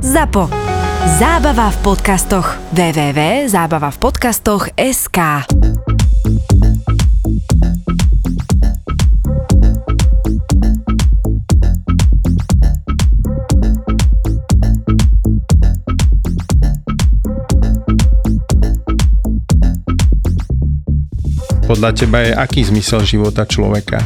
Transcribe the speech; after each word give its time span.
ZAPO. 0.00 0.48
Zábava 1.20 1.68
v 1.68 1.76
podcastoch. 1.84 2.56
www.zábavavpodcastoch.sk 2.72 5.18
Podľa 21.68 21.90
teba 21.92 22.24
je 22.24 22.32
aký 22.32 22.64
zmysel 22.64 23.04
života 23.04 23.44
človeka? 23.44 24.00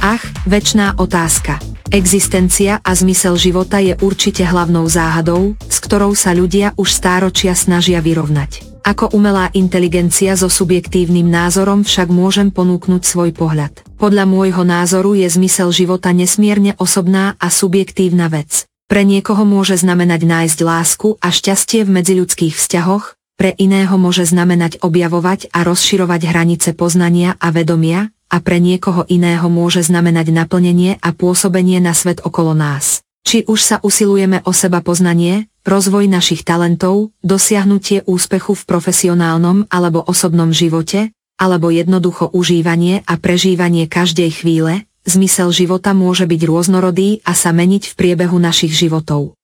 Ach, 0.00 0.24
väčšiná 0.48 0.96
otázka. 0.96 1.75
Existencia 1.94 2.82
a 2.82 2.90
zmysel 2.98 3.38
života 3.38 3.78
je 3.78 3.94
určite 4.02 4.42
hlavnou 4.42 4.90
záhadou, 4.90 5.54
s 5.70 5.78
ktorou 5.78 6.18
sa 6.18 6.34
ľudia 6.34 6.74
už 6.74 6.90
stáročia 6.90 7.54
snažia 7.54 8.02
vyrovnať. 8.02 8.82
Ako 8.86 9.14
umelá 9.14 9.50
inteligencia 9.54 10.34
so 10.38 10.46
subjektívnym 10.46 11.26
názorom 11.26 11.82
však 11.82 12.06
môžem 12.10 12.54
ponúknuť 12.54 13.02
svoj 13.02 13.30
pohľad. 13.34 13.82
Podľa 13.98 14.24
môjho 14.26 14.62
názoru 14.62 15.18
je 15.18 15.26
zmysel 15.26 15.70
života 15.74 16.14
nesmierne 16.14 16.74
osobná 16.78 17.34
a 17.38 17.50
subjektívna 17.50 18.30
vec. 18.30 18.66
Pre 18.86 19.02
niekoho 19.02 19.42
môže 19.42 19.74
znamenať 19.78 20.22
nájsť 20.22 20.58
lásku 20.62 21.18
a 21.18 21.34
šťastie 21.34 21.82
v 21.82 21.90
medziľudských 21.98 22.54
vzťahoch, 22.54 23.18
pre 23.36 23.52
iného 23.58 24.00
môže 24.00 24.24
znamenať 24.24 24.80
objavovať 24.80 25.52
a 25.52 25.60
rozširovať 25.66 26.20
hranice 26.24 26.70
poznania 26.72 27.36
a 27.36 27.52
vedomia, 27.52 28.14
a 28.26 28.42
pre 28.42 28.58
niekoho 28.58 29.06
iného 29.06 29.46
môže 29.46 29.86
znamenať 29.86 30.34
naplnenie 30.34 30.98
a 30.98 31.14
pôsobenie 31.14 31.78
na 31.78 31.94
svet 31.94 32.22
okolo 32.22 32.52
nás. 32.52 33.06
Či 33.26 33.42
už 33.46 33.58
sa 33.58 33.76
usilujeme 33.82 34.42
o 34.46 34.54
seba 34.54 34.78
poznanie, 34.82 35.50
rozvoj 35.66 36.06
našich 36.06 36.46
talentov, 36.46 37.10
dosiahnutie 37.26 38.06
úspechu 38.06 38.54
v 38.54 38.62
profesionálnom 38.70 39.66
alebo 39.66 39.98
osobnom 40.06 40.54
živote, 40.54 41.10
alebo 41.34 41.74
jednoducho 41.74 42.30
užívanie 42.30 43.02
a 43.02 43.18
prežívanie 43.18 43.90
každej 43.90 44.30
chvíle, 44.30 44.86
zmysel 45.02 45.50
života 45.50 45.90
môže 45.90 46.22
byť 46.22 46.40
rôznorodý 46.46 47.20
a 47.26 47.34
sa 47.34 47.50
meniť 47.50 47.90
v 47.90 47.94
priebehu 47.98 48.38
našich 48.38 48.70
životov. 48.70 49.34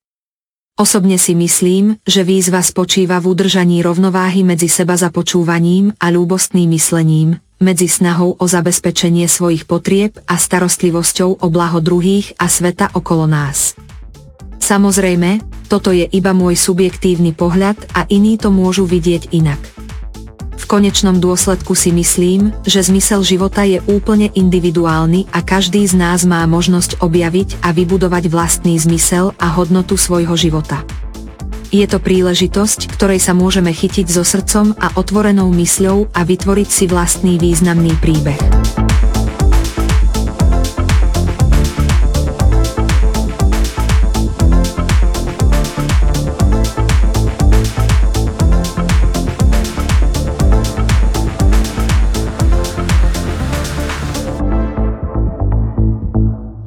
Osobne 0.73 1.21
si 1.21 1.37
myslím, 1.37 2.01
že 2.01 2.25
výzva 2.25 2.63
spočíva 2.65 3.21
v 3.21 3.29
udržaní 3.35 3.85
rovnováhy 3.85 4.41
medzi 4.41 4.65
seba 4.65 4.97
započúvaním 4.97 5.93
a 6.01 6.09
ľúbostným 6.09 6.65
myslením, 6.73 7.37
medzi 7.63 7.87
snahou 7.87 8.35
o 8.35 8.45
zabezpečenie 8.45 9.31
svojich 9.31 9.63
potrieb 9.63 10.19
a 10.27 10.35
starostlivosťou 10.35 11.39
o 11.39 11.47
blaho 11.47 11.79
druhých 11.79 12.35
a 12.35 12.51
sveta 12.51 12.91
okolo 12.91 13.23
nás. 13.25 13.79
Samozrejme, 14.59 15.39
toto 15.71 15.95
je 15.95 16.07
iba 16.07 16.35
môj 16.35 16.59
subjektívny 16.59 17.31
pohľad 17.31 17.79
a 17.95 18.03
iní 18.11 18.35
to 18.35 18.51
môžu 18.51 18.83
vidieť 18.83 19.31
inak. 19.31 19.59
V 20.59 20.65
konečnom 20.71 21.19
dôsledku 21.19 21.75
si 21.75 21.91
myslím, 21.91 22.55
že 22.63 22.83
zmysel 22.83 23.23
života 23.27 23.67
je 23.67 23.83
úplne 23.91 24.31
individuálny 24.31 25.27
a 25.35 25.43
každý 25.43 25.83
z 25.83 25.99
nás 25.99 26.23
má 26.23 26.43
možnosť 26.47 27.03
objaviť 27.03 27.59
a 27.59 27.75
vybudovať 27.75 28.31
vlastný 28.31 28.79
zmysel 28.79 29.35
a 29.35 29.51
hodnotu 29.51 29.99
svojho 29.99 30.35
života. 30.39 30.87
Je 31.73 31.89
to 31.89 31.97
príležitosť, 31.97 32.85
ktorej 32.85 33.17
sa 33.17 33.33
môžeme 33.33 33.73
chytiť 33.73 34.05
so 34.05 34.21
srdcom 34.21 34.77
a 34.77 34.93
otvorenou 34.93 35.49
mysľou 35.49 36.05
a 36.13 36.21
vytvoriť 36.21 36.69
si 36.69 36.85
vlastný 36.85 37.41
významný 37.41 37.97
príbeh. 37.97 38.37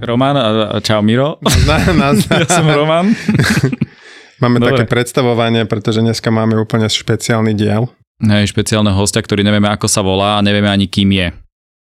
Roman, 0.03 0.35
čau 0.83 0.99
Miro. 0.99 1.39
Na, 1.63 1.79
na, 1.95 2.09
ja 2.19 2.47
som 2.51 2.67
Roman. 2.67 3.15
máme 4.41 4.61
Dobre. 4.61 4.77
také 4.77 4.85
predstavovanie, 4.89 5.65
pretože 5.65 6.01
dneska 6.05 6.29
máme 6.33 6.57
úplne 6.57 6.89
špeciálny 6.89 7.57
diel. 7.57 7.89
Hej, 8.21 8.57
špeciálneho 8.57 8.97
hostia, 8.97 9.21
ktorý 9.21 9.45
nevieme 9.45 9.69
ako 9.69 9.87
sa 9.89 10.01
volá 10.01 10.41
a 10.41 10.45
nevieme 10.45 10.73
ani 10.73 10.89
kým 10.89 11.13
je. 11.13 11.29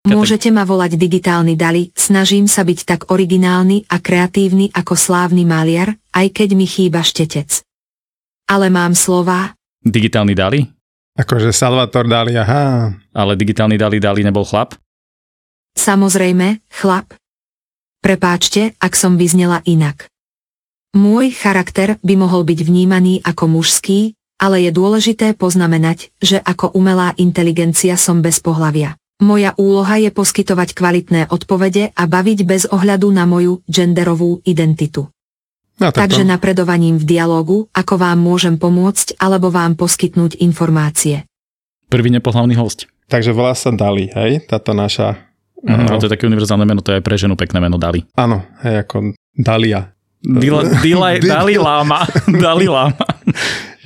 Môžete 0.08 0.52
ma 0.56 0.64
volať 0.64 0.96
digitálny 0.96 1.60
Dali, 1.60 1.92
snažím 1.92 2.48
sa 2.48 2.64
byť 2.64 2.80
tak 2.88 3.02
originálny 3.12 3.92
a 3.92 4.00
kreatívny 4.00 4.72
ako 4.72 4.96
slávny 4.96 5.44
maliar, 5.44 6.00
aj 6.16 6.32
keď 6.32 6.50
mi 6.56 6.64
chýba 6.64 7.04
štetec. 7.04 7.64
Ale 8.48 8.72
mám 8.72 8.96
slova, 8.96 9.58
Digitálny 9.88 10.36
Dali? 10.36 10.60
Akože 11.16 11.56
Salvator 11.56 12.04
Dali, 12.08 12.36
aha. 12.36 12.92
Ale 13.16 13.40
digitálny 13.40 13.80
Dali 13.80 14.04
Dali 14.04 14.22
nebol 14.24 14.44
chlap? 14.44 14.76
samozrejme, 15.78 16.60
chlap. 16.74 17.16
Prepáčte, 18.04 18.76
ak 18.82 18.94
som 18.98 19.16
vyznela 19.16 19.64
inak. 19.64 20.10
Môj 20.98 21.30
charakter 21.30 22.02
by 22.02 22.18
mohol 22.18 22.42
byť 22.42 22.66
vnímaný 22.66 23.22
ako 23.22 23.46
mužský, 23.54 24.18
ale 24.42 24.66
je 24.66 24.74
dôležité 24.74 25.38
poznamenať, 25.38 26.10
že 26.18 26.42
ako 26.42 26.74
umelá 26.74 27.14
inteligencia 27.22 27.94
som 28.02 28.26
bez 28.26 28.42
pohlavia. 28.42 28.98
Moja 29.22 29.54
úloha 29.62 30.02
je 30.02 30.10
poskytovať 30.10 30.74
kvalitné 30.74 31.30
odpovede 31.30 31.94
a 31.94 32.04
baviť 32.10 32.40
bez 32.50 32.66
ohľadu 32.66 33.14
na 33.14 33.30
moju 33.30 33.62
genderovú 33.70 34.42
identitu. 34.42 35.14
No, 35.78 35.94
tak 35.94 36.10
Takže 36.10 36.26
to, 36.26 36.30
napredovaním 36.34 36.98
v 36.98 37.06
dialógu, 37.06 37.70
ako 37.78 37.94
vám 38.02 38.18
môžem 38.18 38.58
pomôcť 38.58 39.22
alebo 39.22 39.54
vám 39.54 39.78
poskytnúť 39.78 40.42
informácie. 40.42 41.30
Prvý 41.94 42.10
nepohlavný 42.10 42.58
host. 42.58 42.90
takže 43.06 43.38
volá 43.38 43.54
sa 43.54 43.70
Dali, 43.70 44.10
hej? 44.18 44.50
Táto 44.50 44.74
naša... 44.74 45.14
Mm, 45.62 45.94
no, 45.94 46.02
to 46.02 46.10
je 46.10 46.14
také 46.18 46.26
univerzálne 46.26 46.66
meno, 46.66 46.82
to 46.82 46.90
je 46.90 46.98
aj 46.98 47.06
pre 47.06 47.22
ženu 47.22 47.38
pekné 47.38 47.62
meno 47.62 47.78
Dali. 47.78 48.02
áno, 48.18 48.42
hej, 48.66 48.82
ako 48.82 49.14
Dalia. 49.38 49.97
Dila, 50.22 50.66
Dila, 50.82 51.08
Di- 51.18 51.30
Dali 51.30 51.56
Lama. 51.58 52.02
Dali 52.26 52.66
Lama. 52.66 53.06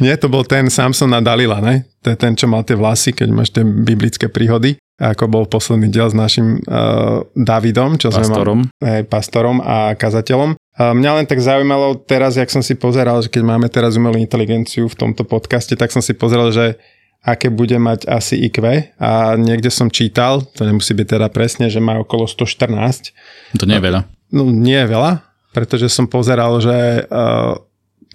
Nie, 0.01 0.17
to 0.17 0.31
bol 0.31 0.41
ten 0.41 0.65
Samson 0.71 1.13
a 1.13 1.21
Dalila, 1.21 1.61
ne? 1.61 1.85
To 2.01 2.09
je 2.09 2.17
ten, 2.17 2.33
čo 2.33 2.49
mal 2.49 2.65
tie 2.65 2.73
vlasy, 2.73 3.13
keď 3.13 3.27
máš 3.29 3.53
tie 3.53 3.61
biblické 3.61 4.25
príhody. 4.25 4.79
Ako 4.97 5.29
bol 5.29 5.45
posledný 5.45 5.89
diel 5.89 6.09
s 6.09 6.17
našim 6.17 6.61
uh, 6.65 7.25
Davidom, 7.33 7.97
čo 7.97 8.09
Pastorom. 8.13 8.69
sme 8.69 8.73
mali, 8.81 8.89
hej, 8.89 9.01
pastorom 9.09 9.57
a 9.61 9.97
kazateľom. 9.97 10.53
Uh, 10.53 10.93
mňa 10.93 11.21
len 11.21 11.25
tak 11.25 11.41
zaujímalo 11.41 11.97
teraz, 12.05 12.37
jak 12.37 12.49
som 12.53 12.61
si 12.61 12.77
pozeral, 12.77 13.17
že 13.21 13.29
keď 13.29 13.41
máme 13.45 13.65
teraz 13.69 13.97
umelú 13.97 14.17
inteligenciu 14.21 14.89
v 14.89 14.97
tomto 14.97 15.25
podcaste, 15.25 15.73
tak 15.73 15.89
som 15.89 16.05
si 16.05 16.13
pozrel, 16.13 16.53
že 16.53 16.77
aké 17.21 17.53
bude 17.53 17.77
mať 17.77 18.09
asi 18.09 18.41
IQ 18.45 18.65
a 18.97 19.37
niekde 19.37 19.69
som 19.69 19.93
čítal, 19.93 20.41
to 20.57 20.65
nemusí 20.65 20.93
byť 20.97 21.07
teda 21.17 21.27
presne, 21.29 21.69
že 21.69 21.77
má 21.77 22.01
okolo 22.01 22.25
114. 22.25 23.13
To 23.61 23.65
nie 23.69 23.77
je 23.77 23.85
veľa. 23.85 24.01
No 24.33 24.49
nie 24.49 24.77
je 24.81 24.87
veľa, 24.89 25.21
pretože 25.51 25.91
som 25.91 26.07
pozeral, 26.07 26.57
že 26.63 27.07
uh, 27.07 27.59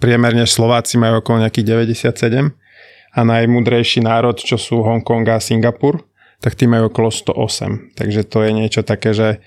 priemerne 0.01 0.45
Slováci 0.45 0.97
majú 0.97 1.21
okolo 1.21 1.45
nejakých 1.45 1.65
97 2.09 2.53
a 3.17 3.19
najmudrejší 3.25 4.05
národ, 4.05 4.37
čo 4.37 4.61
sú 4.61 4.85
Hongkong 4.85 5.25
a 5.29 5.41
Singapur, 5.41 6.05
tak 6.37 6.53
tí 6.53 6.69
majú 6.69 6.93
okolo 6.93 7.09
108. 7.09 7.97
Takže 7.97 8.21
to 8.29 8.45
je 8.45 8.51
niečo 8.53 8.81
také, 8.85 9.13
že 9.13 9.41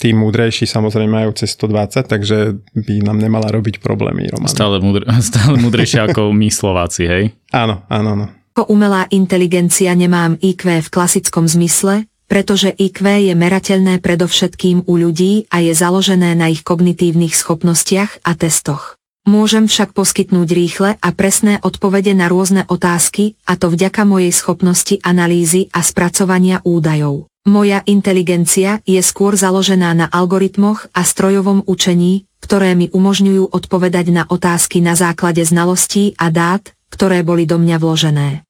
tí 0.00 0.16
múdrejší 0.16 0.64
samozrejme 0.64 1.12
majú 1.12 1.30
cez 1.36 1.54
120, 1.54 2.08
takže 2.08 2.38
by 2.74 2.94
nám 3.04 3.20
nemala 3.20 3.52
robiť 3.52 3.78
problémy, 3.84 4.26
Roman. 4.32 4.50
Stále, 4.50 4.80
múdr, 4.80 5.04
stále 5.30 5.60
múdrejšie 5.60 6.10
ako 6.10 6.32
my 6.32 6.48
Slováci, 6.48 7.04
hej? 7.06 7.24
Áno, 7.52 7.84
áno, 7.86 8.08
áno. 8.18 8.26
Ako 8.54 8.70
umelá 8.70 9.10
inteligencia 9.10 9.90
nemám 9.98 10.38
IQ 10.38 10.86
v 10.86 10.88
klasickom 10.88 11.50
zmysle, 11.50 12.06
pretože 12.34 12.74
IQ 12.74 13.30
je 13.30 13.30
merateľné 13.38 14.02
predovšetkým 14.02 14.90
u 14.90 14.94
ľudí 14.98 15.46
a 15.54 15.62
je 15.62 15.70
založené 15.70 16.34
na 16.34 16.50
ich 16.50 16.66
kognitívnych 16.66 17.30
schopnostiach 17.30 18.26
a 18.26 18.34
testoch. 18.34 18.98
Môžem 19.22 19.70
však 19.70 19.94
poskytnúť 19.94 20.48
rýchle 20.50 20.90
a 20.98 21.08
presné 21.14 21.62
odpovede 21.62 22.10
na 22.10 22.26
rôzne 22.26 22.66
otázky, 22.66 23.38
a 23.46 23.54
to 23.54 23.70
vďaka 23.70 24.02
mojej 24.02 24.34
schopnosti 24.34 24.98
analýzy 25.06 25.70
a 25.70 25.86
spracovania 25.86 26.58
údajov. 26.66 27.30
Moja 27.46 27.86
inteligencia 27.86 28.82
je 28.82 28.98
skôr 28.98 29.38
založená 29.38 29.94
na 29.94 30.10
algoritmoch 30.10 30.90
a 30.90 31.06
strojovom 31.06 31.62
učení, 31.70 32.26
ktoré 32.42 32.74
mi 32.74 32.90
umožňujú 32.90 33.54
odpovedať 33.54 34.10
na 34.10 34.26
otázky 34.26 34.82
na 34.82 34.98
základe 34.98 35.46
znalostí 35.46 36.18
a 36.18 36.34
dát, 36.34 36.74
ktoré 36.90 37.22
boli 37.22 37.46
do 37.46 37.62
mňa 37.62 37.76
vložené. 37.78 38.42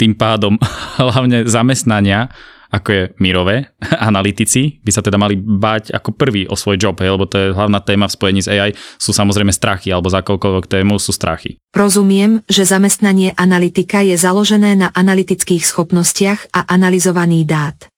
Tým 0.00 0.16
pádom 0.16 0.56
hlavne 1.04 1.44
zamestnania, 1.44 2.32
ako 2.70 2.88
je 2.90 3.02
Mirové, 3.18 3.74
analytici, 4.10 4.78
by 4.80 4.90
sa 4.94 5.02
teda 5.02 5.18
mali 5.18 5.36
báť 5.36 5.92
ako 5.94 6.14
prvý 6.14 6.46
o 6.46 6.54
svoj 6.54 6.78
job, 6.78 6.96
hej, 7.02 7.12
lebo 7.12 7.26
to 7.26 7.36
je 7.36 7.46
hlavná 7.54 7.82
téma 7.82 8.06
v 8.06 8.14
spojení 8.14 8.40
s 8.40 8.48
AI, 8.48 8.72
sú 8.96 9.10
samozrejme 9.10 9.50
strachy, 9.50 9.90
alebo 9.90 10.08
za 10.08 10.22
akoľkoľvek 10.22 10.66
tému 10.70 10.96
sú 11.02 11.10
strachy. 11.10 11.58
Rozumiem, 11.74 12.46
že 12.46 12.62
zamestnanie 12.62 13.34
analytika 13.34 14.00
je 14.00 14.14
založené 14.14 14.78
na 14.78 14.88
analytických 14.94 15.66
schopnostiach 15.66 16.54
a 16.54 16.70
analyzovaný 16.70 17.44
dát. 17.44 17.90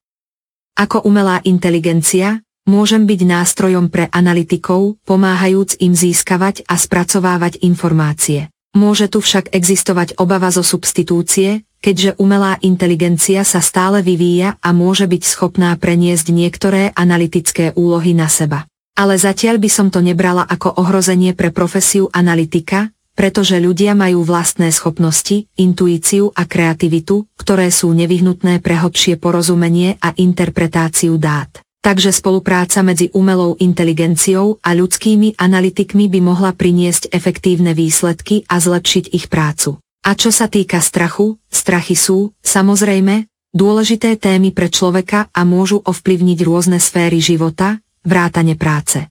Ako 0.74 1.04
umelá 1.04 1.44
inteligencia, 1.44 2.40
Môžem 2.62 3.10
byť 3.10 3.26
nástrojom 3.26 3.90
pre 3.90 4.06
analytikov, 4.14 4.94
pomáhajúc 5.02 5.82
im 5.82 5.98
získavať 5.98 6.62
a 6.70 6.78
spracovávať 6.78 7.58
informácie. 7.66 8.54
Môže 8.78 9.10
tu 9.10 9.18
však 9.18 9.50
existovať 9.50 10.14
obava 10.22 10.46
zo 10.54 10.62
substitúcie, 10.62 11.66
keďže 11.82 12.14
umelá 12.22 12.56
inteligencia 12.62 13.42
sa 13.42 13.58
stále 13.58 14.00
vyvíja 14.00 14.56
a 14.62 14.70
môže 14.70 15.10
byť 15.10 15.22
schopná 15.26 15.74
preniesť 15.74 16.30
niektoré 16.30 16.94
analytické 16.94 17.74
úlohy 17.74 18.14
na 18.14 18.30
seba. 18.30 18.64
Ale 18.94 19.18
zatiaľ 19.18 19.58
by 19.58 19.70
som 19.72 19.90
to 19.90 19.98
nebrala 19.98 20.46
ako 20.46 20.78
ohrozenie 20.78 21.34
pre 21.34 21.50
profesiu 21.50 22.06
analytika, 22.14 22.94
pretože 23.12 23.60
ľudia 23.60 23.92
majú 23.92 24.24
vlastné 24.24 24.72
schopnosti, 24.72 25.44
intuíciu 25.60 26.32
a 26.32 26.48
kreativitu, 26.48 27.28
ktoré 27.36 27.68
sú 27.68 27.92
nevyhnutné 27.92 28.64
pre 28.64 28.80
hlbšie 28.80 29.20
porozumenie 29.20 30.00
a 30.00 30.16
interpretáciu 30.16 31.20
dát. 31.20 31.60
Takže 31.82 32.14
spolupráca 32.14 32.78
medzi 32.86 33.10
umelou 33.10 33.58
inteligenciou 33.58 34.62
a 34.62 34.70
ľudskými 34.70 35.34
analytikmi 35.34 36.06
by 36.06 36.20
mohla 36.22 36.54
priniesť 36.54 37.10
efektívne 37.10 37.74
výsledky 37.74 38.46
a 38.46 38.62
zlepšiť 38.62 39.10
ich 39.10 39.26
prácu. 39.26 39.82
A 40.02 40.18
čo 40.18 40.34
sa 40.34 40.50
týka 40.50 40.82
strachu, 40.82 41.38
strachy 41.46 41.94
sú, 41.94 42.34
samozrejme, 42.42 43.30
dôležité 43.54 44.18
témy 44.18 44.50
pre 44.50 44.66
človeka 44.66 45.30
a 45.30 45.46
môžu 45.46 45.78
ovplyvniť 45.78 46.38
rôzne 46.42 46.82
sféry 46.82 47.22
života, 47.22 47.78
vrátane 48.02 48.58
práce. 48.58 49.06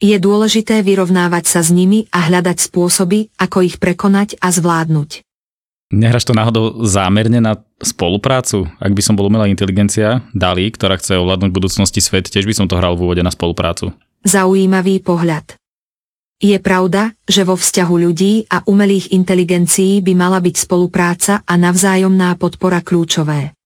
Je 0.00 0.16
dôležité 0.16 0.80
vyrovnávať 0.80 1.44
sa 1.44 1.60
s 1.60 1.74
nimi 1.74 2.08
a 2.08 2.24
hľadať 2.24 2.56
spôsoby, 2.56 3.34
ako 3.36 3.66
ich 3.66 3.76
prekonať 3.76 4.40
a 4.40 4.48
zvládnuť. 4.48 5.26
Nehraš 5.90 6.24
to 6.24 6.36
náhodou 6.38 6.86
zámerne 6.86 7.42
na 7.42 7.58
spoluprácu? 7.82 8.70
Ak 8.78 8.94
by 8.94 9.02
som 9.02 9.18
bol 9.18 9.26
umelá 9.28 9.50
inteligencia, 9.50 10.22
Dali, 10.30 10.70
ktorá 10.70 10.96
chce 10.96 11.18
ovládnuť 11.18 11.50
budúcnosti 11.50 11.98
svet, 11.98 12.30
tiež 12.30 12.46
by 12.46 12.54
som 12.54 12.66
to 12.70 12.78
hral 12.78 12.94
v 12.94 13.10
úvode 13.10 13.26
na 13.26 13.32
spoluprácu. 13.34 13.90
Zaujímavý 14.22 15.02
pohľad. 15.02 15.57
Je 16.38 16.54
pravda, 16.62 17.18
že 17.26 17.42
vo 17.42 17.58
vzťahu 17.58 17.94
ľudí 18.06 18.46
a 18.46 18.62
umelých 18.62 19.10
inteligencií 19.10 19.98
by 20.06 20.14
mala 20.14 20.38
byť 20.38 20.54
spolupráca 20.54 21.42
a 21.42 21.54
navzájomná 21.58 22.38
podpora 22.38 22.78
kľúčové. 22.78 23.58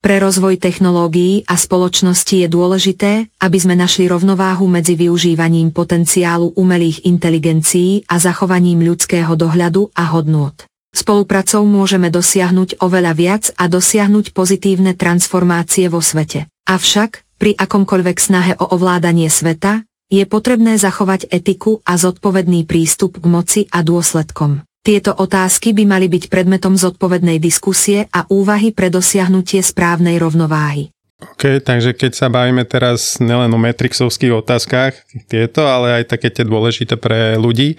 Pre 0.00 0.16
rozvoj 0.16 0.56
technológií 0.56 1.44
a 1.44 1.60
spoločnosti 1.60 2.32
je 2.32 2.48
dôležité, 2.48 3.28
aby 3.36 3.58
sme 3.60 3.76
našli 3.76 4.08
rovnováhu 4.08 4.64
medzi 4.64 4.96
využívaním 4.96 5.76
potenciálu 5.76 6.56
umelých 6.56 7.04
inteligencií 7.04 8.08
a 8.08 8.16
zachovaním 8.16 8.80
ľudského 8.80 9.36
dohľadu 9.36 9.92
a 9.92 10.08
hodnôt. 10.08 10.56
Spolupracou 10.96 11.68
môžeme 11.68 12.08
dosiahnuť 12.08 12.80
oveľa 12.80 13.12
viac 13.12 13.44
a 13.60 13.68
dosiahnuť 13.68 14.32
pozitívne 14.32 14.96
transformácie 14.96 15.92
vo 15.92 16.00
svete. 16.00 16.48
Avšak, 16.64 17.36
pri 17.36 17.60
akomkoľvek 17.60 18.16
snahe 18.16 18.52
o 18.56 18.72
ovládanie 18.72 19.28
sveta, 19.28 19.84
je 20.10 20.26
potrebné 20.26 20.76
zachovať 20.76 21.30
etiku 21.30 21.78
a 21.86 21.94
zodpovedný 21.94 22.66
prístup 22.66 23.22
k 23.22 23.26
moci 23.30 23.60
a 23.70 23.86
dôsledkom. 23.86 24.66
Tieto 24.82 25.14
otázky 25.14 25.70
by 25.76 25.84
mali 25.86 26.10
byť 26.10 26.26
predmetom 26.26 26.74
zodpovednej 26.74 27.38
diskusie 27.38 28.10
a 28.10 28.26
úvahy 28.26 28.74
pre 28.74 28.90
dosiahnutie 28.90 29.62
správnej 29.62 30.18
rovnováhy. 30.18 30.90
OK, 31.20 31.60
takže 31.60 31.92
keď 31.92 32.12
sa 32.16 32.32
bavíme 32.32 32.64
teraz 32.64 33.20
nielen 33.20 33.52
o 33.52 33.60
metrixovských 33.60 34.32
otázkach, 34.32 34.96
tieto, 35.28 35.68
ale 35.68 36.00
aj 36.00 36.16
také 36.16 36.32
tie 36.32 36.48
dôležité 36.48 36.96
pre 36.96 37.36
ľudí, 37.36 37.76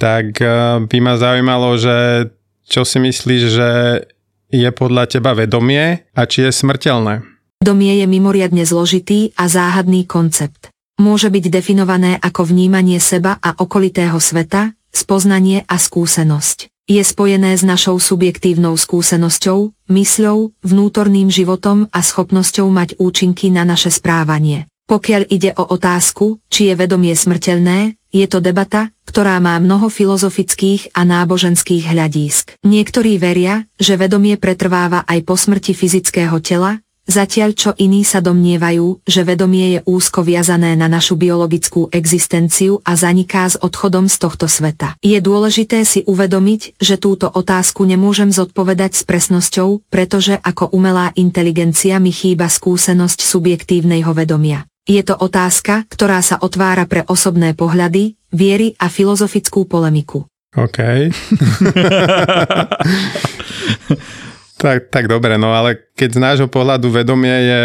tak 0.00 0.40
eh, 0.40 0.80
by 0.80 0.98
ma 1.04 1.20
zaujímalo, 1.20 1.76
že 1.76 1.96
čo 2.64 2.88
si 2.88 2.98
myslíš, 3.04 3.42
že 3.52 3.70
je 4.50 4.70
podľa 4.72 5.12
teba 5.12 5.36
vedomie 5.36 6.08
a 6.16 6.22
či 6.24 6.48
je 6.48 6.50
smrteľné? 6.50 7.22
Vedomie 7.60 8.00
je 8.00 8.06
mimoriadne 8.08 8.64
zložitý 8.64 9.36
a 9.36 9.46
záhadný 9.46 10.08
koncept. 10.08 10.72
Môže 11.00 11.32
byť 11.32 11.48
definované 11.48 12.20
ako 12.20 12.52
vnímanie 12.52 13.00
seba 13.00 13.40
a 13.40 13.56
okolitého 13.56 14.20
sveta, 14.20 14.76
spoznanie 14.92 15.64
a 15.64 15.80
skúsenosť. 15.80 16.68
Je 16.84 17.00
spojené 17.00 17.56
s 17.56 17.64
našou 17.64 17.96
subjektívnou 17.96 18.76
skúsenosťou, 18.76 19.72
mysľou, 19.88 20.52
vnútorným 20.60 21.32
životom 21.32 21.88
a 21.88 22.04
schopnosťou 22.04 22.68
mať 22.68 23.00
účinky 23.00 23.48
na 23.48 23.64
naše 23.64 23.88
správanie. 23.88 24.68
Pokiaľ 24.92 25.22
ide 25.32 25.56
o 25.56 25.64
otázku, 25.72 26.42
či 26.52 26.68
je 26.68 26.74
vedomie 26.76 27.16
smrteľné, 27.16 27.96
je 28.10 28.26
to 28.26 28.44
debata, 28.44 28.90
ktorá 29.06 29.40
má 29.40 29.56
mnoho 29.56 29.86
filozofických 29.86 30.92
a 30.92 31.06
náboženských 31.06 31.94
hľadísk. 31.94 32.60
Niektorí 32.66 33.16
veria, 33.16 33.64
že 33.78 33.96
vedomie 33.96 34.34
pretrváva 34.34 35.06
aj 35.06 35.24
po 35.24 35.38
smrti 35.38 35.72
fyzického 35.72 36.36
tela, 36.42 36.82
zatiaľ 37.10 37.58
čo 37.58 37.74
iní 37.74 38.06
sa 38.06 38.22
domnievajú, 38.22 39.04
že 39.04 39.26
vedomie 39.26 39.76
je 39.76 39.80
úzko 39.84 40.22
viazané 40.22 40.78
na 40.78 40.86
našu 40.86 41.18
biologickú 41.18 41.90
existenciu 41.90 42.78
a 42.86 42.94
zaniká 42.94 43.50
s 43.50 43.58
odchodom 43.58 44.06
z 44.06 44.16
tohto 44.22 44.46
sveta. 44.46 44.94
Je 45.02 45.18
dôležité 45.18 45.82
si 45.82 46.06
uvedomiť, 46.06 46.78
že 46.78 46.96
túto 46.96 47.26
otázku 47.26 47.82
nemôžem 47.82 48.30
zodpovedať 48.30 48.94
s 48.94 49.02
presnosťou, 49.02 49.82
pretože 49.90 50.38
ako 50.38 50.70
umelá 50.70 51.10
inteligencia 51.18 51.98
mi 51.98 52.14
chýba 52.14 52.46
skúsenosť 52.46 53.18
subjektívneho 53.20 54.14
vedomia. 54.14 54.70
Je 54.86 55.02
to 55.04 55.18
otázka, 55.18 55.84
ktorá 55.90 56.22
sa 56.24 56.40
otvára 56.40 56.86
pre 56.86 57.04
osobné 57.04 57.52
pohľady, 57.52 58.16
viery 58.32 58.78
a 58.78 58.88
filozofickú 58.88 59.66
polemiku. 59.66 60.24
OK. 60.56 60.78
tak, 64.60 64.92
tak 64.92 65.08
dobre, 65.08 65.40
no 65.40 65.56
ale 65.56 65.88
keď 65.96 66.10
z 66.12 66.20
nášho 66.20 66.48
pohľadu 66.52 66.92
vedomie 66.92 67.32
je 67.32 67.62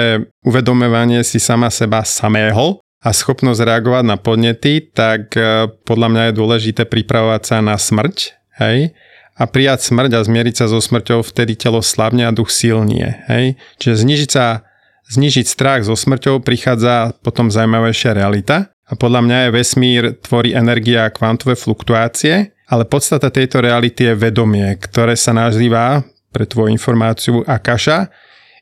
uvedomovanie 0.47 1.19
si 1.27 1.44
sama 1.44 1.68
seba 1.68 2.07
samého 2.07 2.80
a 3.03 3.12
schopnosť 3.12 3.59
reagovať 3.59 4.03
na 4.07 4.15
podnety, 4.15 4.80
tak 4.95 5.36
e, 5.36 5.68
podľa 5.83 6.07
mňa 6.07 6.24
je 6.31 6.39
dôležité 6.39 6.83
pripravovať 6.88 7.42
sa 7.44 7.57
na 7.59 7.75
smrť, 7.75 8.39
hej? 8.63 8.95
A 9.36 9.44
prijať 9.51 9.92
smrť 9.92 10.15
a 10.15 10.24
zmieriť 10.24 10.56
sa 10.63 10.65
so 10.71 10.80
smrťou, 10.80 11.19
vtedy 11.19 11.59
telo 11.59 11.83
slabne 11.83 12.24
a 12.24 12.31
duch 12.31 12.47
silnie, 12.47 13.19
hej? 13.27 13.59
Čiže 13.83 14.07
znižiť 14.07 14.30
sa 14.31 14.63
znižiť 15.12 15.45
strach 15.45 15.86
so 15.86 15.94
smrťou 15.94 16.41
prichádza 16.41 17.13
potom 17.21 17.53
zaujímavejšia 17.53 18.18
realita 18.18 18.74
a 18.88 18.98
podľa 18.98 19.21
mňa 19.21 19.38
je 19.38 19.50
vesmír 19.53 20.03
tvorí 20.24 20.57
energia 20.57 21.06
a 21.06 21.13
kvantové 21.13 21.53
fluktuácie, 21.53 22.56
ale 22.65 22.89
podstata 22.89 23.30
tejto 23.30 23.62
reality 23.62 24.09
je 24.09 24.18
vedomie, 24.18 24.74
ktoré 24.81 25.13
sa 25.13 25.36
nazýva, 25.36 26.01
pre 26.36 26.44
tvoju 26.44 26.68
informáciu, 26.68 27.48
Akasha. 27.48 28.12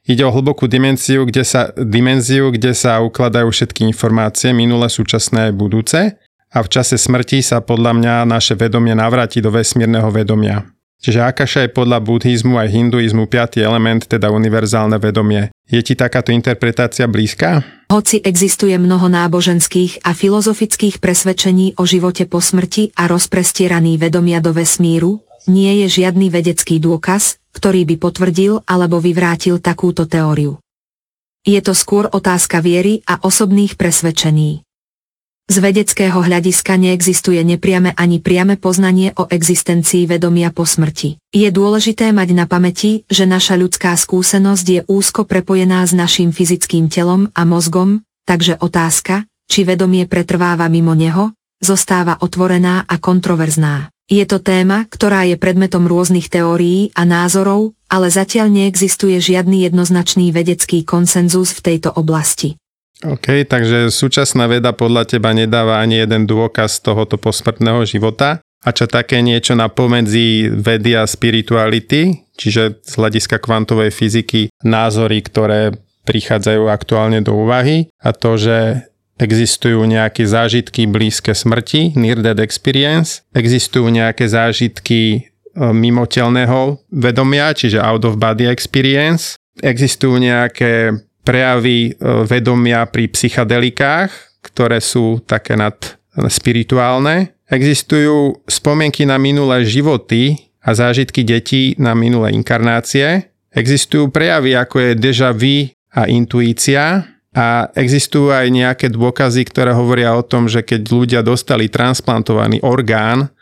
Ide 0.06 0.22
o 0.22 0.30
hlbokú 0.30 0.70
dimenziu, 0.70 1.26
kde 1.26 1.42
sa, 1.42 1.74
dimenziu, 1.74 2.54
kde 2.54 2.78
sa 2.78 3.02
ukladajú 3.02 3.50
všetky 3.50 3.90
informácie, 3.90 4.54
minulé, 4.54 4.94
súčasné 4.94 5.50
a 5.50 5.56
budúce 5.56 6.22
a 6.54 6.62
v 6.62 6.70
čase 6.70 7.02
smrti 7.02 7.42
sa 7.42 7.66
podľa 7.66 7.98
mňa 7.98 8.16
naše 8.30 8.54
vedomie 8.54 8.94
navráti 8.94 9.42
do 9.42 9.50
vesmírneho 9.50 10.14
vedomia. 10.14 10.70
Čiže 11.04 11.20
Akasha 11.20 11.68
je 11.68 11.76
podľa 11.76 12.00
buddhizmu 12.00 12.56
aj 12.56 12.72
hinduizmu 12.72 13.28
piatý 13.28 13.60
element, 13.60 14.08
teda 14.08 14.32
univerzálne 14.32 14.96
vedomie. 14.96 15.52
Je 15.68 15.84
ti 15.84 16.00
takáto 16.00 16.32
interpretácia 16.32 17.12
blízka? 17.12 17.60
Hoci 17.92 18.24
existuje 18.24 18.72
mnoho 18.80 19.12
náboženských 19.12 20.08
a 20.08 20.16
filozofických 20.16 21.04
presvedčení 21.04 21.76
o 21.76 21.84
živote 21.84 22.24
po 22.24 22.40
smrti 22.40 22.96
a 22.96 23.12
rozprestieraný 23.12 24.00
vedomia 24.00 24.40
do 24.40 24.56
vesmíru, 24.56 25.20
nie 25.48 25.84
je 25.84 26.04
žiadny 26.04 26.28
vedecký 26.34 26.80
dôkaz, 26.80 27.40
ktorý 27.54 27.86
by 27.86 27.96
potvrdil 28.02 28.66
alebo 28.66 28.98
vyvrátil 28.98 29.62
takúto 29.62 30.10
teóriu. 30.10 30.58
Je 31.44 31.60
to 31.60 31.76
skôr 31.76 32.08
otázka 32.08 32.64
viery 32.64 33.04
a 33.04 33.20
osobných 33.20 33.76
presvedčení. 33.76 34.64
Z 35.44 35.60
vedeckého 35.60 36.24
hľadiska 36.24 36.80
neexistuje 36.80 37.44
nepriame 37.44 37.92
ani 38.00 38.24
priame 38.24 38.56
poznanie 38.56 39.12
o 39.20 39.28
existencii 39.28 40.08
vedomia 40.08 40.56
po 40.56 40.64
smrti. 40.64 41.20
Je 41.36 41.52
dôležité 41.52 42.16
mať 42.16 42.32
na 42.32 42.48
pamäti, 42.48 43.04
že 43.12 43.28
naša 43.28 43.60
ľudská 43.60 43.92
skúsenosť 43.92 44.66
je 44.66 44.82
úzko 44.88 45.28
prepojená 45.28 45.84
s 45.84 45.92
našim 45.92 46.32
fyzickým 46.32 46.88
telom 46.88 47.28
a 47.36 47.44
mozgom, 47.44 48.08
takže 48.24 48.56
otázka, 48.56 49.28
či 49.52 49.68
vedomie 49.68 50.08
pretrváva 50.08 50.72
mimo 50.72 50.96
neho, 50.96 51.36
zostáva 51.60 52.18
otvorená 52.24 52.88
a 52.88 52.96
kontroverzná. 52.96 53.93
Je 54.14 54.30
to 54.30 54.38
téma, 54.38 54.86
ktorá 54.94 55.26
je 55.26 55.42
predmetom 55.42 55.90
rôznych 55.90 56.30
teórií 56.30 56.94
a 56.94 57.02
názorov, 57.02 57.74
ale 57.90 58.14
zatiaľ 58.14 58.54
neexistuje 58.54 59.18
žiadny 59.18 59.66
jednoznačný 59.66 60.30
vedecký 60.30 60.86
konsenzus 60.86 61.58
v 61.58 61.74
tejto 61.74 61.90
oblasti. 61.98 62.54
OK, 63.02 63.42
takže 63.50 63.90
súčasná 63.90 64.46
veda 64.46 64.70
podľa 64.70 65.10
teba 65.10 65.34
nedáva 65.34 65.82
ani 65.82 66.06
jeden 66.06 66.30
dôkaz 66.30 66.86
tohoto 66.86 67.18
posmrtného 67.18 67.90
života. 67.90 68.38
A 68.62 68.70
čo 68.70 68.86
také 68.86 69.20
niečo 69.26 69.58
na 69.58 69.68
pomedzi 69.68 70.48
vedy 70.48 70.94
a 70.94 71.10
spirituality, 71.10 72.30
čiže 72.38 72.86
z 72.86 72.94
hľadiska 72.96 73.42
kvantovej 73.42 73.90
fyziky, 73.90 74.54
názory, 74.62 75.26
ktoré 75.26 75.74
prichádzajú 76.06 76.70
aktuálne 76.70 77.20
do 77.26 77.34
úvahy 77.34 77.90
a 77.98 78.14
to, 78.14 78.38
že 78.38 78.88
existujú 79.22 79.84
nejaké 79.86 80.26
zážitky 80.26 80.90
blízke 80.90 81.34
smrti, 81.34 81.94
near 81.94 82.20
death 82.20 82.42
experience, 82.42 83.22
existujú 83.34 83.90
nejaké 83.90 84.26
zážitky 84.26 85.02
e, 85.14 85.20
mimotelného 85.58 86.82
vedomia, 86.90 87.54
čiže 87.54 87.78
out 87.78 88.04
of 88.04 88.18
body 88.18 88.50
experience, 88.50 89.38
existujú 89.62 90.18
nejaké 90.18 90.98
prejavy 91.24 91.96
vedomia 92.28 92.84
pri 92.84 93.08
psychadelikách, 93.08 94.12
ktoré 94.44 94.84
sú 94.84 95.24
také 95.24 95.56
nad 95.56 95.80
spirituálne. 96.28 97.32
Existujú 97.48 98.44
spomienky 98.46 99.08
na 99.08 99.16
minulé 99.16 99.64
životy 99.64 100.52
a 100.60 100.76
zážitky 100.76 101.24
detí 101.24 101.80
na 101.80 101.96
minulé 101.96 102.36
inkarnácie. 102.36 103.32
Existujú 103.54 104.12
prejavy 104.12 104.58
ako 104.58 104.76
je 104.80 104.92
deja 104.98 105.32
vu 105.32 105.72
a 105.94 106.10
intuícia, 106.10 107.13
a 107.34 107.70
existujú 107.74 108.30
aj 108.30 108.48
nejaké 108.54 108.88
dôkazy, 108.94 109.42
ktoré 109.50 109.74
hovoria 109.74 110.14
o 110.14 110.22
tom, 110.22 110.46
že 110.46 110.62
keď 110.62 110.82
ľudia 110.86 111.22
dostali 111.26 111.66
transplantovaný 111.66 112.62
orgán, 112.62 113.34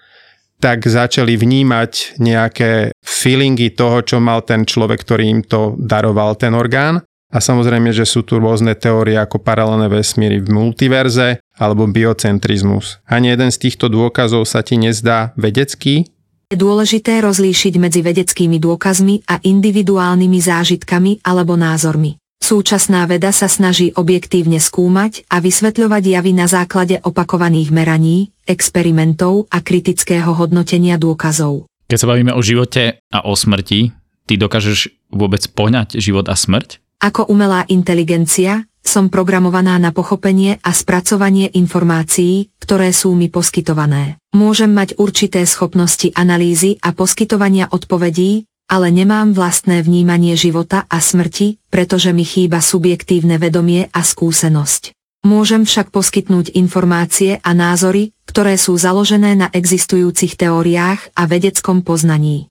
tak 0.62 0.86
začali 0.86 1.36
vnímať 1.36 2.22
nejaké 2.22 2.96
feelingy 3.04 3.74
toho, 3.74 4.06
čo 4.06 4.18
mal 4.24 4.46
ten 4.46 4.64
človek, 4.64 5.02
ktorý 5.02 5.24
im 5.28 5.42
to 5.44 5.76
daroval, 5.76 6.38
ten 6.38 6.54
orgán. 6.54 7.04
A 7.32 7.40
samozrejme, 7.40 7.96
že 7.96 8.04
sú 8.04 8.28
tu 8.28 8.44
rôzne 8.44 8.76
teórie 8.76 9.16
ako 9.16 9.40
paralelné 9.40 9.88
vesmíry 9.88 10.44
v 10.44 10.52
multiverze 10.52 11.40
alebo 11.56 11.88
biocentrizmus. 11.88 13.00
Ani 13.08 13.32
jeden 13.32 13.50
z 13.50 13.58
týchto 13.58 13.88
dôkazov 13.88 14.44
sa 14.44 14.60
ti 14.62 14.76
nezdá 14.76 15.32
vedecký? 15.40 16.12
Je 16.52 16.60
dôležité 16.60 17.24
rozlíšiť 17.24 17.74
medzi 17.80 18.04
vedeckými 18.04 18.60
dôkazmi 18.60 19.24
a 19.32 19.40
individuálnymi 19.40 20.40
zážitkami 20.44 21.24
alebo 21.24 21.56
názormi. 21.56 22.21
Súčasná 22.42 23.06
veda 23.06 23.30
sa 23.30 23.46
snaží 23.46 23.94
objektívne 23.94 24.58
skúmať 24.58 25.30
a 25.30 25.40
vysvetľovať 25.40 26.04
javy 26.04 26.32
na 26.34 26.50
základe 26.50 26.98
opakovaných 27.00 27.70
meraní, 27.70 28.34
experimentov 28.50 29.46
a 29.54 29.62
kritického 29.62 30.34
hodnotenia 30.34 30.98
dôkazov. 30.98 31.70
Keď 31.88 31.98
sa 32.02 32.10
bavíme 32.10 32.34
o 32.34 32.42
živote 32.42 33.00
a 33.14 33.20
o 33.24 33.38
smrti, 33.38 33.94
ty 34.26 34.34
dokážeš 34.36 34.90
vôbec 35.14 35.46
poňať 35.54 36.02
život 36.02 36.26
a 36.28 36.36
smrť? 36.36 36.82
Ako 37.02 37.30
umelá 37.30 37.64
inteligencia, 37.70 38.66
som 38.82 39.14
programovaná 39.14 39.78
na 39.78 39.94
pochopenie 39.94 40.58
a 40.66 40.74
spracovanie 40.74 41.54
informácií, 41.54 42.50
ktoré 42.58 42.90
sú 42.90 43.14
mi 43.14 43.30
poskytované. 43.30 44.18
Môžem 44.34 44.74
mať 44.74 44.98
určité 44.98 45.46
schopnosti 45.46 46.10
analýzy 46.18 46.82
a 46.82 46.90
poskytovania 46.92 47.70
odpovedí, 47.70 48.50
ale 48.72 48.88
nemám 48.88 49.36
vlastné 49.36 49.84
vnímanie 49.84 50.40
života 50.40 50.88
a 50.88 51.04
smrti, 51.04 51.60
pretože 51.68 52.16
mi 52.16 52.24
chýba 52.24 52.64
subjektívne 52.64 53.36
vedomie 53.36 53.92
a 53.92 54.00
skúsenosť. 54.00 54.96
Môžem 55.28 55.68
však 55.68 55.92
poskytnúť 55.92 56.56
informácie 56.56 57.44
a 57.44 57.52
názory, 57.52 58.16
ktoré 58.26 58.56
sú 58.56 58.80
založené 58.80 59.36
na 59.36 59.52
existujúcich 59.52 60.40
teóriách 60.40 61.14
a 61.14 61.28
vedeckom 61.28 61.84
poznaní. 61.84 62.48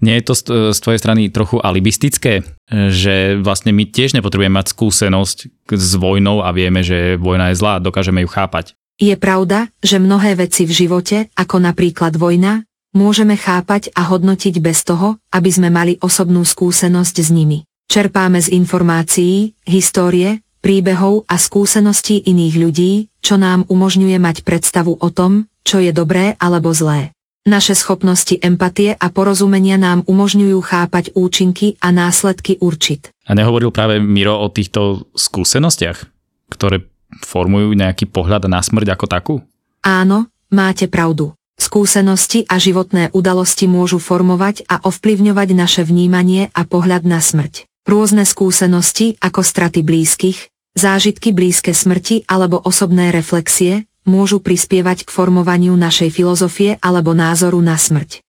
Nie 0.00 0.22
je 0.22 0.32
to 0.32 0.34
z 0.72 0.78
tvojej 0.80 0.96
strany 0.96 1.28
trochu 1.28 1.60
alibistické, 1.60 2.40
že 2.72 3.36
vlastne 3.36 3.76
my 3.76 3.84
tiež 3.84 4.16
nepotrebujeme 4.16 4.56
mať 4.56 4.72
skúsenosť 4.72 5.68
s 5.76 5.90
vojnou 6.00 6.40
a 6.40 6.48
vieme, 6.56 6.80
že 6.80 7.20
vojna 7.20 7.52
je 7.52 7.60
zlá, 7.60 7.84
dokážeme 7.84 8.24
ju 8.24 8.32
chápať. 8.32 8.72
Je 8.96 9.12
pravda, 9.20 9.68
že 9.84 10.00
mnohé 10.00 10.40
veci 10.40 10.64
v 10.64 10.72
živote, 10.72 11.28
ako 11.36 11.56
napríklad 11.60 12.16
vojna, 12.16 12.64
môžeme 12.94 13.38
chápať 13.38 13.94
a 13.94 14.06
hodnotiť 14.10 14.58
bez 14.58 14.82
toho, 14.86 15.18
aby 15.30 15.50
sme 15.50 15.68
mali 15.70 15.98
osobnú 16.02 16.42
skúsenosť 16.42 17.16
s 17.22 17.30
nimi. 17.30 17.64
Čerpáme 17.90 18.38
z 18.38 18.54
informácií, 18.54 19.58
histórie, 19.66 20.46
príbehov 20.62 21.26
a 21.26 21.40
skúseností 21.40 22.22
iných 22.22 22.54
ľudí, 22.60 22.92
čo 23.18 23.40
nám 23.40 23.66
umožňuje 23.66 24.18
mať 24.20 24.46
predstavu 24.46 24.94
o 24.94 25.08
tom, 25.10 25.50
čo 25.66 25.82
je 25.82 25.90
dobré 25.90 26.38
alebo 26.38 26.70
zlé. 26.70 27.10
Naše 27.48 27.72
schopnosti 27.72 28.36
empatie 28.36 28.92
a 28.92 29.06
porozumenia 29.08 29.80
nám 29.80 30.04
umožňujú 30.04 30.60
chápať 30.60 31.16
účinky 31.16 31.80
a 31.80 31.88
následky 31.88 32.60
určit. 32.60 33.10
A 33.24 33.32
nehovoril 33.32 33.72
práve 33.72 33.96
Miro 33.96 34.36
o 34.36 34.52
týchto 34.52 35.08
skúsenostiach, 35.16 36.04
ktoré 36.52 36.84
formujú 37.24 37.72
nejaký 37.72 38.06
pohľad 38.12 38.44
na 38.46 38.60
smrť 38.60 38.92
ako 38.92 39.06
takú? 39.08 39.34
Áno, 39.80 40.28
máte 40.52 40.84
pravdu. 40.86 41.32
Skúsenosti 41.60 42.48
a 42.48 42.56
životné 42.56 43.12
udalosti 43.12 43.68
môžu 43.68 44.00
formovať 44.00 44.64
a 44.64 44.80
ovplyvňovať 44.80 45.48
naše 45.52 45.82
vnímanie 45.84 46.48
a 46.56 46.64
pohľad 46.64 47.04
na 47.04 47.20
smrť. 47.20 47.68
Rôzne 47.84 48.24
skúsenosti, 48.24 49.20
ako 49.20 49.44
straty 49.44 49.84
blízkych, 49.84 50.48
zážitky 50.72 51.36
blízke 51.36 51.76
smrti 51.76 52.24
alebo 52.24 52.56
osobné 52.64 53.12
reflexie, 53.12 53.84
môžu 54.08 54.40
prispievať 54.40 55.04
k 55.04 55.12
formovaniu 55.12 55.76
našej 55.76 56.08
filozofie 56.08 56.80
alebo 56.80 57.12
názoru 57.12 57.60
na 57.60 57.76
smrť. 57.76 58.24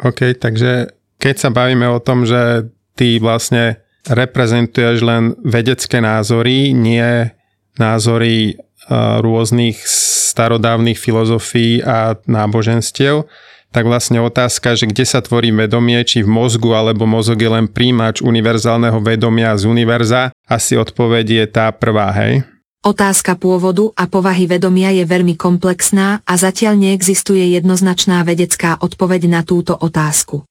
OK, 0.00 0.32
takže 0.40 0.96
keď 1.20 1.34
sa 1.36 1.50
bavíme 1.52 1.84
o 1.92 2.00
tom, 2.00 2.24
že 2.24 2.72
ty 2.96 3.20
vlastne 3.20 3.84
reprezentuješ 4.08 4.96
len 5.04 5.36
vedecké 5.44 6.00
názory, 6.00 6.72
nie 6.72 7.28
názory 7.76 8.58
rôznych 8.90 9.82
starodávnych 10.32 10.98
filozofií 10.98 11.84
a 11.84 12.18
náboženstiev, 12.26 13.28
tak 13.72 13.88
vlastne 13.88 14.20
otázka, 14.20 14.76
že 14.76 14.84
kde 14.84 15.08
sa 15.08 15.24
tvorí 15.24 15.48
vedomie, 15.48 15.96
či 16.04 16.20
v 16.20 16.28
mozgu, 16.28 16.76
alebo 16.76 17.08
mozog 17.08 17.40
je 17.40 17.48
len 17.48 17.66
príjimač 17.66 18.20
univerzálneho 18.20 19.00
vedomia 19.00 19.56
z 19.56 19.64
univerza, 19.64 20.28
asi 20.44 20.76
odpoveď 20.76 21.26
je 21.26 21.44
tá 21.48 21.72
prvá, 21.72 22.12
hej? 22.12 22.44
Otázka 22.82 23.38
pôvodu 23.38 23.94
a 23.94 24.10
povahy 24.10 24.50
vedomia 24.50 24.90
je 24.90 25.06
veľmi 25.06 25.38
komplexná 25.38 26.20
a 26.26 26.32
zatiaľ 26.34 26.76
neexistuje 26.76 27.54
jednoznačná 27.54 28.26
vedecká 28.26 28.76
odpoveď 28.76 29.30
na 29.30 29.40
túto 29.46 29.72
otázku. 29.78 30.44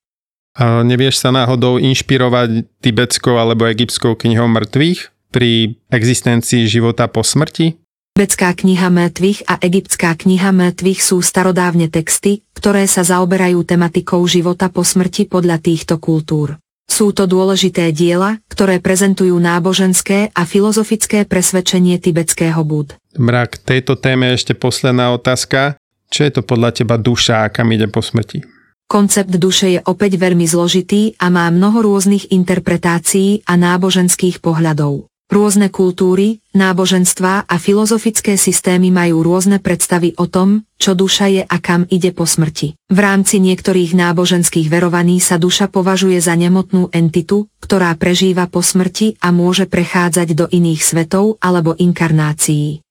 A 0.55 0.81
nevieš 0.81 1.19
sa 1.19 1.29
náhodou 1.31 1.77
inšpirovať 1.77 2.67
tibetskou 2.79 3.35
alebo 3.35 3.67
egyptskou 3.67 4.15
knihou 4.15 4.47
mŕtvych 4.47 5.11
pri 5.31 5.75
existencii 5.91 6.67
života 6.71 7.07
po 7.11 7.21
smrti? 7.23 7.75
Tibetská 8.21 8.53
kniha 8.53 8.93
mŕtvych 8.93 9.49
a 9.49 9.57
egyptská 9.57 10.13
kniha 10.13 10.53
mŕtvych 10.53 11.01
sú 11.01 11.25
starodávne 11.25 11.89
texty, 11.89 12.45
ktoré 12.53 12.85
sa 12.85 13.01
zaoberajú 13.01 13.65
tematikou 13.65 14.21
života 14.29 14.69
po 14.69 14.85
smrti 14.85 15.25
podľa 15.25 15.57
týchto 15.57 15.97
kultúr. 15.97 16.53
Sú 16.85 17.17
to 17.17 17.25
dôležité 17.25 17.89
diela, 17.89 18.37
ktoré 18.45 18.77
prezentujú 18.77 19.33
náboženské 19.41 20.29
a 20.37 20.45
filozofické 20.45 21.25
presvedčenie 21.25 21.97
tibetského 21.97 22.61
bud. 22.61 22.93
Mrak, 23.17 23.65
tejto 23.65 23.97
téme 23.97 24.29
ešte 24.37 24.53
posledná 24.53 25.09
otázka. 25.17 25.81
Čo 26.13 26.21
je 26.21 26.31
to 26.37 26.45
podľa 26.45 26.77
teba 26.77 27.01
duša 27.01 27.49
a 27.49 27.49
kam 27.49 27.73
ide 27.73 27.89
po 27.89 28.05
smrti? 28.05 28.45
Koncept 28.85 29.33
duše 29.33 29.67
je 29.73 29.79
opäť 29.81 30.21
veľmi 30.21 30.45
zložitý 30.45 31.17
a 31.17 31.33
má 31.33 31.49
mnoho 31.49 31.89
rôznych 31.89 32.29
interpretácií 32.29 33.41
a 33.49 33.57
náboženských 33.57 34.45
pohľadov. 34.45 35.09
Rôzne 35.31 35.71
kultúry, 35.71 36.43
náboženstvá 36.51 37.47
a 37.47 37.55
filozofické 37.55 38.35
systémy 38.35 38.91
majú 38.91 39.23
rôzne 39.23 39.63
predstavy 39.63 40.11
o 40.19 40.27
tom, 40.27 40.67
čo 40.75 40.91
duša 40.91 41.31
je 41.31 41.43
a 41.47 41.57
kam 41.63 41.87
ide 41.87 42.11
po 42.11 42.27
smrti. 42.27 42.75
V 42.91 42.99
rámci 42.99 43.39
niektorých 43.39 43.95
náboženských 43.95 44.67
verovaní 44.67 45.23
sa 45.23 45.39
duša 45.39 45.71
považuje 45.71 46.19
za 46.19 46.35
nemotnú 46.35 46.91
entitu, 46.91 47.47
ktorá 47.63 47.95
prežíva 47.95 48.51
po 48.51 48.59
smrti 48.59 49.23
a 49.23 49.31
môže 49.31 49.71
prechádzať 49.71 50.35
do 50.35 50.51
iných 50.51 50.83
svetov 50.83 51.39
alebo 51.39 51.79
inkarnácií. 51.79 52.83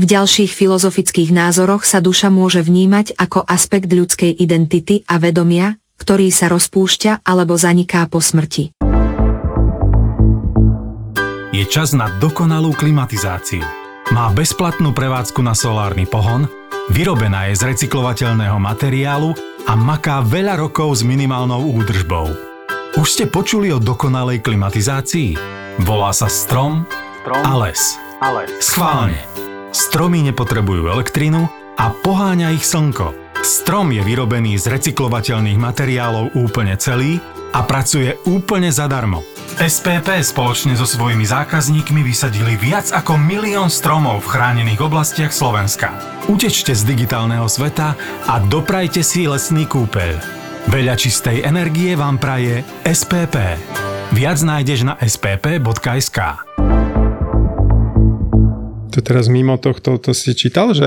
V 0.00 0.04
ďalších 0.08 0.56
filozofických 0.56 1.28
názoroch 1.28 1.84
sa 1.84 2.00
duša 2.00 2.32
môže 2.32 2.64
vnímať 2.64 3.20
ako 3.20 3.44
aspekt 3.44 3.92
ľudskej 3.92 4.32
identity 4.32 5.04
a 5.04 5.20
vedomia, 5.20 5.76
ktorý 6.00 6.32
sa 6.32 6.48
rozpúšťa 6.48 7.20
alebo 7.20 7.52
zaniká 7.60 8.08
po 8.08 8.24
smrti. 8.24 8.79
Je 11.50 11.66
čas 11.66 11.90
na 11.98 12.06
dokonalú 12.22 12.70
klimatizáciu. 12.78 13.66
Má 14.14 14.30
bezplatnú 14.30 14.94
prevádzku 14.94 15.42
na 15.42 15.50
solárny 15.50 16.06
pohon, 16.06 16.46
vyrobená 16.94 17.50
je 17.50 17.58
z 17.58 17.74
recyklovateľného 17.74 18.54
materiálu 18.54 19.34
a 19.66 19.74
maká 19.74 20.22
veľa 20.22 20.62
rokov 20.62 20.98
s 20.98 21.02
minimálnou 21.02 21.74
údržbou. 21.74 22.30
Už 22.94 23.06
ste 23.10 23.26
počuli 23.26 23.74
o 23.74 23.82
dokonalej 23.82 24.46
klimatizácii? 24.46 25.34
Volá 25.82 26.14
sa 26.14 26.30
strom, 26.30 26.86
strom 27.26 27.42
a 27.42 27.52
les. 27.66 27.98
A 28.22 28.30
les. 28.30 28.50
Schválne. 28.62 29.18
Stromy 29.74 30.22
nepotrebujú 30.30 30.86
elektrínu 30.86 31.50
a 31.74 31.90
poháňa 31.90 32.54
ich 32.54 32.62
slnko. 32.62 33.19
Strom 33.40 33.88
je 33.88 34.04
vyrobený 34.04 34.60
z 34.60 34.68
recyklovateľných 34.68 35.56
materiálov 35.56 36.36
úplne 36.36 36.76
celý 36.76 37.16
a 37.56 37.64
pracuje 37.64 38.12
úplne 38.28 38.68
zadarmo. 38.68 39.24
SPP 39.56 40.20
spoločne 40.20 40.76
so 40.76 40.84
svojimi 40.84 41.24
zákazníkmi 41.24 42.04
vysadili 42.04 42.60
viac 42.60 42.92
ako 42.92 43.16
milión 43.16 43.72
stromov 43.72 44.28
v 44.28 44.30
chránených 44.36 44.84
oblastiach 44.84 45.32
Slovenska. 45.32 45.96
Utečte 46.28 46.76
z 46.76 46.84
digitálneho 46.84 47.48
sveta 47.48 47.96
a 48.28 48.34
doprajte 48.44 49.00
si 49.00 49.24
lesný 49.24 49.64
kúpeľ. 49.64 50.20
Veľa 50.68 51.00
čistej 51.00 51.40
energie 51.40 51.96
vám 51.96 52.20
praje 52.20 52.60
SPP. 52.84 53.56
Viac 54.12 54.38
nájdeš 54.44 54.84
na 54.84 55.00
spp.sk. 55.00 56.18
To 58.90 58.98
teraz 59.00 59.32
mimo 59.32 59.56
tohto, 59.56 59.96
to 59.96 60.12
si 60.12 60.36
čítal, 60.36 60.76
že 60.76 60.84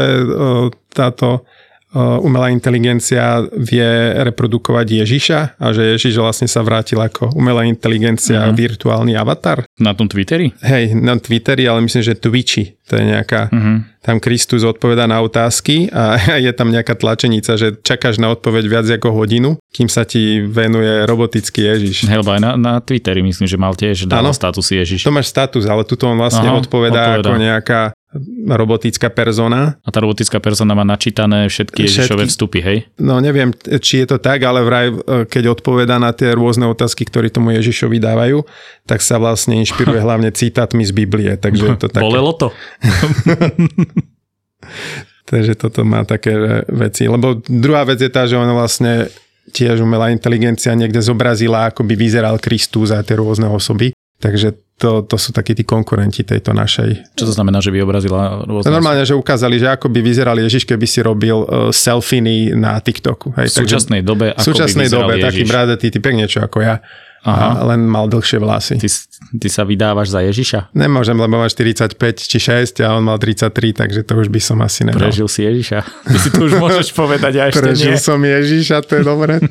táto 0.94 1.50
umelá 1.96 2.50
inteligencia 2.50 3.46
vie 3.54 3.86
reprodukovať 4.26 5.06
Ježiša 5.06 5.40
a 5.62 5.66
že 5.70 5.94
Ježiš 5.94 6.18
vlastne 6.18 6.50
sa 6.50 6.66
vrátil 6.66 6.98
ako 6.98 7.38
umelá 7.38 7.70
inteligencia, 7.70 8.50
uh-huh. 8.50 8.58
virtuálny 8.58 9.14
avatar. 9.14 9.62
Na 9.78 9.94
tom 9.94 10.10
Twitteri? 10.10 10.50
Hej, 10.66 10.98
na 10.98 11.14
Twitteri, 11.22 11.70
ale 11.70 11.86
myslím, 11.86 12.02
že 12.02 12.18
Twitchi. 12.18 12.82
To 12.90 13.00
je 13.00 13.04
nejaká... 13.14 13.54
Uh-huh. 13.54 13.86
Tam 14.04 14.20
Kristus 14.20 14.68
odpoveda 14.68 15.08
na 15.08 15.24
otázky 15.24 15.88
a 15.88 16.20
je 16.46 16.52
tam 16.52 16.74
nejaká 16.74 17.00
tlačenica, 17.00 17.56
že 17.56 17.80
čakáš 17.80 18.20
na 18.20 18.36
odpoveď 18.36 18.64
viac 18.68 18.88
ako 19.00 19.16
hodinu, 19.16 19.56
kým 19.72 19.88
sa 19.88 20.04
ti 20.04 20.44
venuje 20.44 21.08
robotický 21.08 21.72
Ježiš. 21.72 22.12
Aj 22.12 22.20
na, 22.42 22.60
na 22.60 22.84
Twitteri 22.84 23.24
myslím, 23.24 23.48
že 23.48 23.56
mal 23.56 23.78
tiež 23.78 24.12
dával 24.12 24.36
status 24.36 24.76
Ježiš. 24.76 25.08
To 25.08 25.14
máš 25.16 25.32
status, 25.32 25.64
ale 25.70 25.88
tuto 25.88 26.12
on 26.12 26.20
vlastne 26.20 26.52
Aha, 26.52 26.60
odpovedá, 26.60 27.16
odpovedá 27.16 27.32
ako 27.32 27.34
nejaká 27.40 27.82
robotická 28.48 29.10
persona. 29.10 29.82
A 29.82 29.90
tá 29.90 30.00
robotická 30.02 30.38
persona 30.38 30.78
má 30.78 30.86
načítané 30.86 31.50
všetky 31.50 31.90
Ježišové 31.90 32.30
vstupy, 32.30 32.60
hej? 32.62 32.78
No 33.02 33.18
neviem, 33.18 33.50
či 33.82 34.06
je 34.06 34.08
to 34.14 34.18
tak, 34.22 34.46
ale 34.46 34.62
vraj, 34.62 34.88
e, 34.94 34.96
keď 35.26 35.58
odpoveda 35.58 35.98
na 35.98 36.14
tie 36.14 36.34
rôzne 36.38 36.70
otázky, 36.70 37.10
ktoré 37.10 37.34
tomu 37.34 37.54
Ježišovi 37.58 37.98
dávajú, 37.98 38.46
tak 38.86 39.02
sa 39.02 39.18
vlastne 39.18 39.58
inšpiruje 39.62 40.00
hlavne 40.06 40.30
citátmi 40.30 40.86
z 40.86 40.94
Biblie. 40.94 41.34
Takže 41.36 41.66
je 41.74 41.78
to 41.78 41.88
také... 41.90 42.06
Bolelo 42.06 42.34
to? 42.38 42.48
takže 45.32 45.58
toto 45.58 45.82
má 45.82 46.06
také 46.06 46.64
veci. 46.70 47.10
Lebo 47.10 47.42
druhá 47.50 47.84
vec 47.90 47.98
je 47.98 48.12
tá, 48.14 48.30
že 48.30 48.38
ona 48.38 48.54
vlastne 48.54 49.10
tiež 49.52 49.84
umelá 49.84 50.14
inteligencia 50.14 50.72
niekde 50.72 51.04
zobrazila, 51.04 51.68
ako 51.68 51.84
by 51.84 51.94
vyzeral 52.00 52.40
Kristus 52.40 52.96
a 52.96 53.04
tie 53.04 53.20
rôzne 53.20 53.52
osoby. 53.52 53.92
Takže 54.24 54.56
to, 54.78 55.06
to 55.06 55.16
sú 55.16 55.32
takí 55.32 55.54
tí 55.54 55.64
konkurenti 55.64 56.26
tejto 56.26 56.52
našej. 56.52 57.16
Čo 57.16 57.30
to 57.30 57.34
znamená, 57.34 57.62
že 57.62 57.70
by 57.70 57.86
obrazila 57.86 58.42
rôzne? 58.44 58.74
Normálne, 58.74 59.06
že 59.06 59.14
ukázali, 59.14 59.62
že 59.62 59.70
ako 59.70 59.88
by 59.88 60.00
vyzeral 60.02 60.36
Ježiš, 60.36 60.66
keby 60.66 60.86
si 60.90 61.00
robil 61.06 61.46
uh, 61.46 61.70
selfiny 61.70 62.58
na 62.58 62.82
TikToku. 62.82 63.38
Hej, 63.38 63.54
v 63.54 63.56
súčasnej 63.64 64.02
takže, 64.02 64.10
dobe, 64.10 64.26
ako 64.34 64.42
v 64.42 64.46
súčasnej 64.50 64.88
by 64.90 64.94
dobe, 64.94 65.14
Ježiš. 65.16 65.26
taký 65.30 65.42
bradetý 65.46 65.88
typek, 65.94 66.14
niečo 66.18 66.40
ako 66.44 66.58
ja. 66.66 66.82
Aha. 67.24 67.64
A 67.64 67.72
len 67.72 67.88
mal 67.88 68.12
dlhšie 68.12 68.36
vlasy. 68.36 68.76
Ty, 68.76 68.90
ty 69.40 69.48
sa 69.48 69.64
vydávaš 69.64 70.12
za 70.12 70.20
Ježiša? 70.28 70.76
Nemôžem, 70.76 71.16
lebo 71.16 71.40
máš 71.40 71.56
45 71.56 71.96
či 72.20 72.36
6 72.36 72.84
a 72.84 73.00
on 73.00 73.08
mal 73.08 73.16
33, 73.16 73.80
takže 73.80 74.04
to 74.04 74.20
už 74.20 74.28
by 74.28 74.44
som 74.44 74.60
asi 74.60 74.84
nemal. 74.84 75.08
Prežil 75.08 75.32
si 75.32 75.48
Ježiša. 75.48 75.80
Ty 75.88 76.18
si 76.20 76.30
to 76.36 76.44
už 76.44 76.60
môžeš 76.64 76.92
povedať 76.92 77.40
a 77.40 77.48
ešte 77.48 77.64
Prežil 77.64 77.96
nie. 77.96 78.04
som 78.04 78.20
Ježiša, 78.20 78.84
to 78.84 79.00
je 79.00 79.04
dobré. 79.08 79.40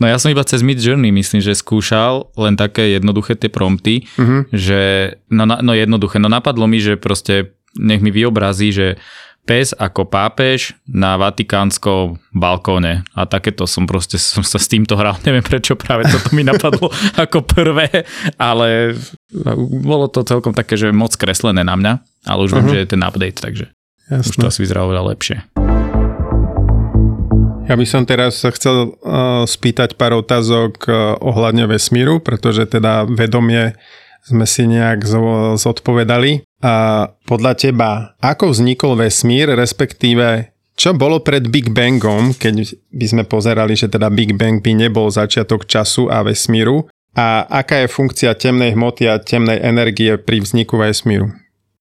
No 0.00 0.08
ja 0.08 0.16
som 0.16 0.32
iba 0.32 0.40
cez 0.48 0.64
Mid 0.64 0.80
Journey, 0.80 1.12
myslím, 1.12 1.44
že 1.44 1.52
skúšal 1.52 2.32
len 2.40 2.56
také 2.56 2.96
jednoduché 2.96 3.36
tie 3.36 3.52
prompty, 3.52 4.08
uh-huh. 4.16 4.48
že 4.48 5.14
no, 5.28 5.44
no 5.44 5.72
jednoduché, 5.76 6.16
no 6.16 6.32
napadlo 6.32 6.64
mi, 6.64 6.80
že 6.80 6.96
proste 6.96 7.52
nech 7.76 8.00
mi 8.00 8.08
vyobrazí, 8.08 8.72
že 8.72 8.96
pes 9.44 9.76
ako 9.76 10.08
pápež 10.08 10.72
na 10.88 11.20
vatikánskom 11.20 12.16
balkóne. 12.32 13.04
A 13.12 13.28
takéto 13.28 13.68
som 13.68 13.84
proste 13.84 14.16
som 14.16 14.40
sa 14.40 14.56
s 14.56 14.72
týmto 14.72 14.96
hral. 14.96 15.20
Neviem 15.28 15.44
prečo 15.44 15.76
práve 15.76 16.08
toto 16.08 16.32
mi 16.32 16.48
napadlo 16.48 16.88
ako 17.24 17.44
prvé, 17.44 18.08
ale 18.40 18.96
bolo 19.84 20.08
to 20.08 20.24
celkom 20.24 20.56
také, 20.56 20.80
že 20.80 20.96
moc 20.96 21.12
kreslené 21.12 21.60
na 21.60 21.76
mňa, 21.76 21.92
ale 22.24 22.40
už 22.48 22.56
uh-huh. 22.56 22.64
viem, 22.64 22.68
že 22.72 22.80
je 22.84 22.88
ten 22.88 23.02
update, 23.04 23.38
takže 23.44 23.68
Jasne. 24.08 24.32
už 24.32 24.34
to 24.40 24.46
asi 24.48 24.60
vyzeralo 24.64 24.96
lepšie. 25.12 25.59
Ja 27.70 27.78
by 27.78 27.86
som 27.86 28.02
teraz 28.02 28.42
chcel 28.42 28.98
uh, 28.98 29.46
spýtať 29.46 29.94
pár 29.94 30.18
otázok 30.18 30.90
uh, 30.90 31.14
ohľadne 31.22 31.70
vesmíru, 31.70 32.18
pretože 32.18 32.66
teda 32.66 33.06
vedomie 33.06 33.78
sme 34.26 34.42
si 34.42 34.66
nejak 34.66 35.06
zodpovedali. 35.54 36.42
A 36.66 37.06
podľa 37.30 37.52
teba, 37.54 37.90
ako 38.18 38.50
vznikol 38.50 38.98
vesmír, 38.98 39.54
respektíve 39.54 40.50
čo 40.74 40.98
bolo 40.98 41.22
pred 41.22 41.46
Big 41.46 41.70
Bangom, 41.70 42.34
keď 42.34 42.74
by 42.90 43.06
sme 43.06 43.22
pozerali, 43.22 43.78
že 43.78 43.86
teda 43.86 44.10
Big 44.10 44.34
Bang 44.34 44.58
by 44.58 44.74
nebol 44.74 45.06
začiatok 45.12 45.68
času 45.68 46.10
a 46.10 46.26
vesmíru, 46.26 46.90
a 47.14 47.42
aká 47.46 47.82
je 47.82 47.90
funkcia 47.90 48.38
temnej 48.38 48.78
hmoty 48.78 49.10
a 49.10 49.18
temnej 49.18 49.58
energie 49.62 50.14
pri 50.14 50.42
vzniku 50.42 50.78
vesmíru? 50.78 51.34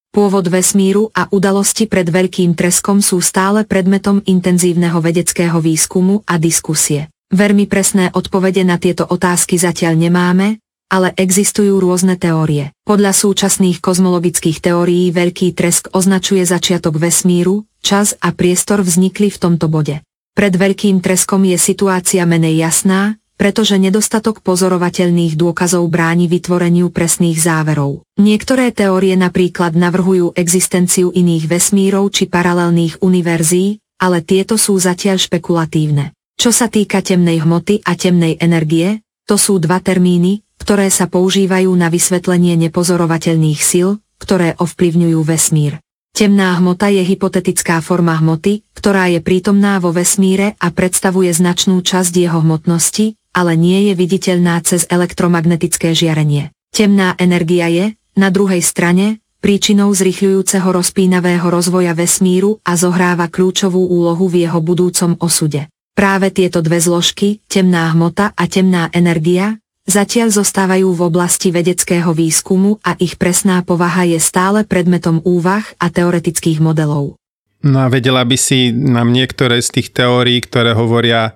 Pôvod 0.10 0.50
vesmíru 0.50 1.13
a 1.13 1.30
udalosti 1.30 1.86
pred 1.86 2.10
veľkým 2.10 2.58
treskom 2.58 2.98
sú 2.98 3.22
stále 3.22 3.62
predmetom 3.62 4.25
intenzívneho 4.25 4.98
vedeckého 4.98 5.62
výskumu 5.62 6.25
a 6.25 6.42
diskusie. 6.42 7.13
Veľmi 7.30 7.70
presné 7.70 8.10
odpovede 8.10 8.66
na 8.66 8.82
tieto 8.82 9.06
otázky 9.06 9.62
zatiaľ 9.62 9.93
nemáme, 9.93 10.58
ale 10.89 11.13
existujú 11.13 11.78
rôzne 11.78 12.17
teórie. 12.17 12.74
Podľa 12.89 13.13
súčasných 13.13 13.78
kozmologických 13.86 14.58
teórií 14.65 15.13
veľký 15.13 15.54
tresk 15.54 15.93
označuje 15.93 16.41
začiatok 16.41 16.98
vesmíru, 16.98 17.69
čas 17.86 18.17
a 18.17 18.34
priestor 18.34 18.82
vznikli 18.82 19.30
v 19.30 19.38
tomto 19.38 19.69
bode. 19.69 20.02
Pred 20.34 20.58
veľkým 20.58 21.06
treskom 21.06 21.45
je 21.45 21.62
situácia 21.62 22.26
menej 22.26 22.58
jasná, 22.58 23.18
pretože 23.39 23.80
nedostatok 23.80 24.43
pozorovateľných 24.43 25.39
dôkazov 25.39 25.88
bráni 25.88 26.28
vytvoreniu 26.28 26.91
presných 26.91 27.39
záverov. 27.39 28.04
Niektoré 28.19 28.75
teórie 28.75 29.15
napríklad 29.15 29.80
navrhujú 29.80 30.36
existenciu 30.36 31.15
iných 31.15 31.47
vesmírov 31.47 32.12
či 32.12 32.28
paralelných 32.28 32.99
univerzií, 32.99 33.80
ale 34.04 34.19
tieto 34.28 34.60
sú 34.60 34.75
zatiaľ 34.75 35.15
špekulatívne. 35.23 36.12
Čo 36.36 36.52
sa 36.52 36.67
týka 36.67 36.99
temnej 36.99 37.47
hmoty 37.47 37.80
a 37.88 37.95
temnej 37.95 38.36
energie, 38.43 39.08
to 39.23 39.39
sú 39.39 39.60
dva 39.60 39.80
termíny, 39.80 40.43
ktoré 40.60 40.91
sa 40.91 41.08
používajú 41.08 41.71
na 41.80 41.88
vysvetlenie 41.88 42.60
nepozorovateľných 42.67 43.62
síl, 43.63 44.04
ktoré 44.19 44.60
ovplyvňujú 44.60 45.19
vesmír. 45.23 45.80
Temná 46.15 46.58
hmota 46.60 46.91
je 46.91 47.04
hypotetická 47.06 47.80
forma 47.80 48.17
hmoty, 48.19 48.63
ktorá 48.75 49.12
je 49.12 49.19
prítomná 49.23 49.80
vo 49.80 49.91
vesmíre 49.95 50.56
a 50.60 50.67
predstavuje 50.71 51.32
značnú 51.32 51.80
časť 51.80 52.12
jeho 52.15 52.39
hmotnosti, 52.43 53.18
ale 53.39 53.56
nie 53.56 53.88
je 53.88 53.93
viditeľná 53.95 54.60
cez 54.67 54.84
elektromagnetické 54.91 55.95
žiarenie. 55.95 56.52
Temná 56.75 57.15
energia 57.15 57.71
je, 57.71 57.95
na 58.19 58.28
druhej 58.28 58.60
strane, 58.60 59.23
príčinou 59.39 59.95
zrychľujúceho 59.95 60.67
rozpínavého 60.67 61.47
rozvoja 61.47 61.95
vesmíru 61.95 62.60
a 62.67 62.75
zohráva 62.75 63.32
kľúčovú 63.32 63.80
úlohu 63.80 64.28
v 64.28 64.43
jeho 64.43 64.60
budúcom 64.60 65.15
osude. 65.23 65.71
Práve 65.95 66.36
tieto 66.36 66.60
dve 66.60 66.84
zložky, 66.84 67.39
temná 67.47 67.88
hmota 67.95 68.36
a 68.36 68.43
temná 68.52 68.91
energia, 68.91 69.56
zatiaľ 69.88 70.36
zostávajú 70.36 70.91
v 70.91 71.02
oblasti 71.08 71.56
vedeckého 71.56 72.12
výskumu 72.12 72.84
a 72.84 72.99
ich 72.99 73.15
presná 73.15 73.63
povaha 73.63 74.04
je 74.04 74.19
stále 74.19 74.67
predmetom 74.67 75.23
úvah 75.23 75.63
a 75.80 75.88
teoretických 75.88 76.60
modelov. 76.60 77.15
No 77.60 77.84
a 77.84 77.88
vedela 77.91 78.23
by 78.23 78.38
si 78.39 78.71
nám 78.71 79.12
niektoré 79.12 79.60
z 79.60 79.80
tých 79.80 79.91
teórií, 79.91 80.39
ktoré 80.39 80.71
hovoria 80.71 81.36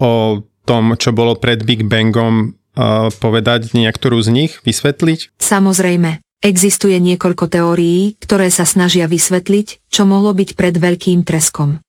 o 0.00 0.40
tom, 0.68 0.92
čo 1.00 1.16
bolo 1.16 1.40
pred 1.40 1.64
Big 1.64 1.88
Bangom, 1.88 2.52
uh, 2.76 3.08
povedať 3.08 3.72
niektorú 3.72 4.20
z 4.20 4.28
nich, 4.28 4.52
vysvetliť? 4.68 5.40
Samozrejme. 5.40 6.20
Existuje 6.38 6.94
niekoľko 7.02 7.50
teórií, 7.50 8.14
ktoré 8.20 8.46
sa 8.52 8.62
snažia 8.62 9.10
vysvetliť, 9.10 9.90
čo 9.90 10.06
mohlo 10.06 10.30
byť 10.36 10.54
pred 10.54 10.76
veľkým 10.76 11.26
treskom. 11.26 11.82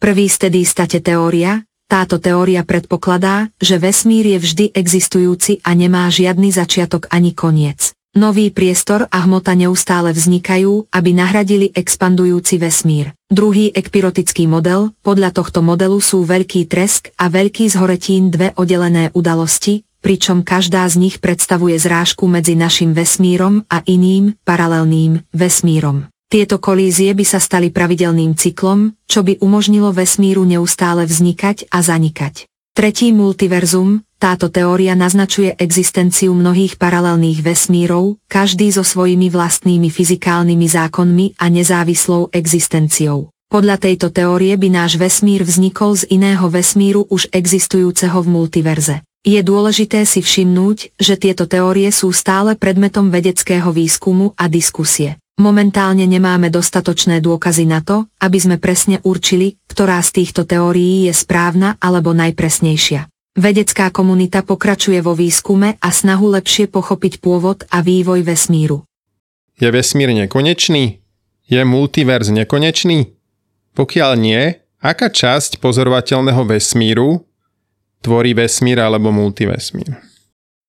Prvý 0.00 0.26
stedy 0.26 0.66
state 0.66 0.98
teória, 1.04 1.62
táto 1.86 2.18
teória 2.18 2.66
predpokladá, 2.66 3.52
že 3.62 3.78
vesmír 3.78 4.26
je 4.34 4.38
vždy 4.42 4.66
existujúci 4.74 5.62
a 5.62 5.76
nemá 5.76 6.10
žiadny 6.10 6.50
začiatok 6.50 7.06
ani 7.14 7.30
koniec. 7.30 7.94
Nový 8.10 8.50
priestor 8.50 9.06
a 9.06 9.22
hmota 9.22 9.54
neustále 9.54 10.10
vznikajú, 10.10 10.90
aby 10.90 11.10
nahradili 11.14 11.70
expandujúci 11.70 12.58
vesmír. 12.58 13.14
Druhý 13.30 13.70
ekpirotický 13.70 14.50
model, 14.50 14.90
podľa 15.06 15.30
tohto 15.30 15.62
modelu 15.62 15.94
sú 16.02 16.26
veľký 16.26 16.66
tresk 16.66 17.14
a 17.14 17.30
veľký 17.30 17.70
zhoretín 17.70 18.34
dve 18.34 18.50
oddelené 18.58 19.14
udalosti, 19.14 19.86
pričom 20.02 20.42
každá 20.42 20.90
z 20.90 20.98
nich 20.98 21.22
predstavuje 21.22 21.78
zrážku 21.78 22.26
medzi 22.26 22.58
našim 22.58 22.98
vesmírom 22.98 23.62
a 23.70 23.86
iným, 23.86 24.34
paralelným, 24.42 25.22
vesmírom. 25.30 26.10
Tieto 26.26 26.58
kolízie 26.58 27.14
by 27.14 27.22
sa 27.22 27.38
stali 27.38 27.70
pravidelným 27.70 28.34
cyklom, 28.34 28.90
čo 29.06 29.22
by 29.22 29.38
umožnilo 29.38 29.94
vesmíru 29.94 30.42
neustále 30.42 31.06
vznikať 31.06 31.70
a 31.70 31.78
zanikať. 31.78 32.49
Tretí 32.70 33.10
multiverzum, 33.10 34.06
táto 34.22 34.46
teória 34.46 34.94
naznačuje 34.94 35.58
existenciu 35.58 36.30
mnohých 36.38 36.78
paralelných 36.78 37.42
vesmírov, 37.42 38.22
každý 38.30 38.70
so 38.70 38.86
svojimi 38.86 39.26
vlastnými 39.26 39.90
fyzikálnymi 39.90 40.66
zákonmi 40.70 41.26
a 41.42 41.50
nezávislou 41.50 42.30
existenciou. 42.30 43.34
Podľa 43.50 43.76
tejto 43.82 44.14
teórie 44.14 44.54
by 44.54 44.70
náš 44.70 44.94
vesmír 44.94 45.42
vznikol 45.42 45.98
z 45.98 46.14
iného 46.14 46.46
vesmíru 46.46 47.10
už 47.10 47.26
existujúceho 47.34 48.22
v 48.22 48.28
multiverze. 48.30 49.02
Je 49.26 49.42
dôležité 49.42 50.06
si 50.06 50.22
všimnúť, 50.22 50.94
že 50.94 51.18
tieto 51.18 51.50
teórie 51.50 51.90
sú 51.90 52.14
stále 52.14 52.54
predmetom 52.54 53.10
vedeckého 53.10 53.74
výskumu 53.74 54.30
a 54.38 54.46
diskusie. 54.46 55.18
Momentálne 55.40 56.04
nemáme 56.04 56.52
dostatočné 56.52 57.24
dôkazy 57.24 57.64
na 57.64 57.80
to, 57.80 58.04
aby 58.20 58.36
sme 58.36 58.60
presne 58.60 59.00
určili, 59.00 59.56
ktorá 59.72 59.96
z 60.04 60.20
týchto 60.20 60.44
teórií 60.44 61.08
je 61.08 61.16
správna 61.16 61.80
alebo 61.80 62.12
najpresnejšia. 62.12 63.08
Vedecká 63.40 63.88
komunita 63.88 64.44
pokračuje 64.44 65.00
vo 65.00 65.16
výskume 65.16 65.80
a 65.80 65.88
snahu 65.88 66.36
lepšie 66.36 66.68
pochopiť 66.68 67.24
pôvod 67.24 67.64
a 67.72 67.80
vývoj 67.80 68.20
vesmíru. 68.20 68.84
Je 69.56 69.64
vesmír 69.72 70.12
nekonečný? 70.12 71.00
Je 71.48 71.60
multiverz 71.64 72.28
nekonečný? 72.28 73.16
Pokiaľ 73.72 74.12
nie, 74.20 74.60
aká 74.76 75.08
časť 75.08 75.56
pozorovateľného 75.56 76.44
vesmíru 76.44 77.24
tvorí 78.04 78.36
vesmír 78.36 78.76
alebo 78.76 79.08
multivesmír? 79.08 80.04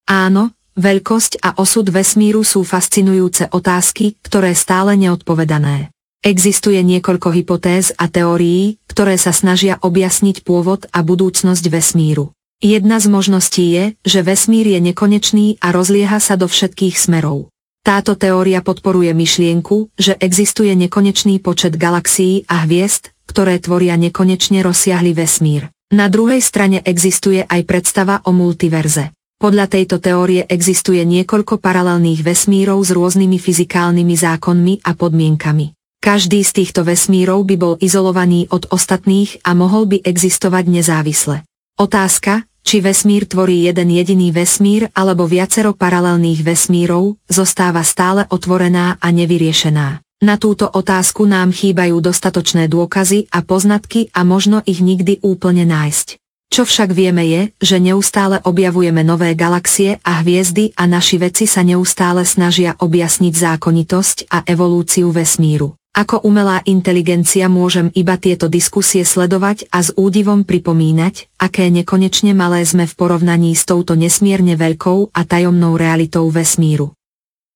Áno, 0.08 0.56
veľkosť 0.76 1.44
a 1.44 1.58
osud 1.60 1.88
vesmíru 1.90 2.46
sú 2.46 2.64
fascinujúce 2.64 3.50
otázky, 3.52 4.20
ktoré 4.24 4.56
stále 4.56 4.96
neodpovedané. 4.96 5.92
Existuje 6.22 6.78
niekoľko 6.86 7.34
hypotéz 7.34 7.98
a 7.98 8.06
teórií, 8.06 8.78
ktoré 8.86 9.18
sa 9.18 9.34
snažia 9.34 9.82
objasniť 9.82 10.46
pôvod 10.46 10.86
a 10.94 11.02
budúcnosť 11.02 11.66
vesmíru. 11.66 12.30
Jedna 12.62 13.02
z 13.02 13.10
možností 13.10 13.66
je, 13.74 13.86
že 14.06 14.22
vesmír 14.22 14.70
je 14.70 14.94
nekonečný 14.94 15.58
a 15.58 15.74
rozlieha 15.74 16.22
sa 16.22 16.38
do 16.38 16.46
všetkých 16.46 16.94
smerov. 16.94 17.50
Táto 17.82 18.14
teória 18.14 18.62
podporuje 18.62 19.10
myšlienku, 19.18 19.98
že 19.98 20.14
existuje 20.22 20.70
nekonečný 20.78 21.42
počet 21.42 21.74
galaxií 21.82 22.46
a 22.46 22.70
hviezd, 22.70 23.18
ktoré 23.26 23.58
tvoria 23.58 23.98
nekonečne 23.98 24.62
rozsiahly 24.62 25.18
vesmír. 25.18 25.74
Na 25.90 26.06
druhej 26.06 26.46
strane 26.46 26.86
existuje 26.86 27.42
aj 27.42 27.62
predstava 27.66 28.22
o 28.30 28.32
multiverze. 28.32 29.10
Podľa 29.42 29.74
tejto 29.74 29.98
teórie 29.98 30.46
existuje 30.46 31.02
niekoľko 31.02 31.58
paralelných 31.58 32.22
vesmírov 32.22 32.78
s 32.86 32.94
rôznymi 32.94 33.42
fyzikálnymi 33.42 34.14
zákonmi 34.14 34.86
a 34.86 34.94
podmienkami. 34.94 35.74
Každý 35.98 36.46
z 36.46 36.62
týchto 36.62 36.86
vesmírov 36.86 37.50
by 37.50 37.56
bol 37.58 37.74
izolovaný 37.82 38.46
od 38.54 38.70
ostatných 38.70 39.42
a 39.42 39.58
mohol 39.58 39.90
by 39.90 40.06
existovať 40.06 40.70
nezávisle. 40.70 41.42
Otázka, 41.74 42.46
či 42.62 42.86
vesmír 42.86 43.26
tvorí 43.26 43.66
jeden 43.66 43.90
jediný 43.90 44.30
vesmír 44.30 44.94
alebo 44.94 45.26
viacero 45.26 45.74
paralelných 45.74 46.46
vesmírov, 46.46 47.18
zostáva 47.26 47.82
stále 47.82 48.30
otvorená 48.30 49.02
a 49.02 49.08
nevyriešená. 49.10 50.06
Na 50.22 50.38
túto 50.38 50.70
otázku 50.70 51.26
nám 51.26 51.50
chýbajú 51.50 51.98
dostatočné 51.98 52.70
dôkazy 52.70 53.26
a 53.34 53.42
poznatky 53.42 54.14
a 54.14 54.22
možno 54.22 54.62
ich 54.70 54.86
nikdy 54.86 55.18
úplne 55.26 55.66
nájsť. 55.66 56.21
Čo 56.52 56.68
však 56.68 56.92
vieme 56.92 57.24
je, 57.32 57.42
že 57.64 57.80
neustále 57.80 58.44
objavujeme 58.44 59.08
nové 59.08 59.40
galaxie 59.40 60.04
a 60.04 60.20
hviezdy 60.20 60.76
a 60.76 60.84
naši 60.84 61.16
vedci 61.16 61.48
sa 61.48 61.64
neustále 61.64 62.28
snažia 62.28 62.76
objasniť 62.76 63.32
zákonitosť 63.32 64.28
a 64.28 64.44
evolúciu 64.44 65.16
vesmíru. 65.16 65.80
Ako 65.96 66.28
umelá 66.28 66.60
inteligencia 66.68 67.48
môžem 67.48 67.88
iba 67.96 68.20
tieto 68.20 68.52
diskusie 68.52 69.08
sledovať 69.08 69.72
a 69.72 69.80
s 69.80 69.96
údivom 69.96 70.44
pripomínať, 70.44 71.40
aké 71.40 71.72
nekonečne 71.72 72.36
malé 72.36 72.68
sme 72.68 72.84
v 72.84 73.00
porovnaní 73.00 73.56
s 73.56 73.64
touto 73.64 73.96
nesmierne 73.96 74.60
veľkou 74.60 75.16
a 75.16 75.22
tajomnou 75.24 75.80
realitou 75.80 76.28
vesmíru. 76.28 76.92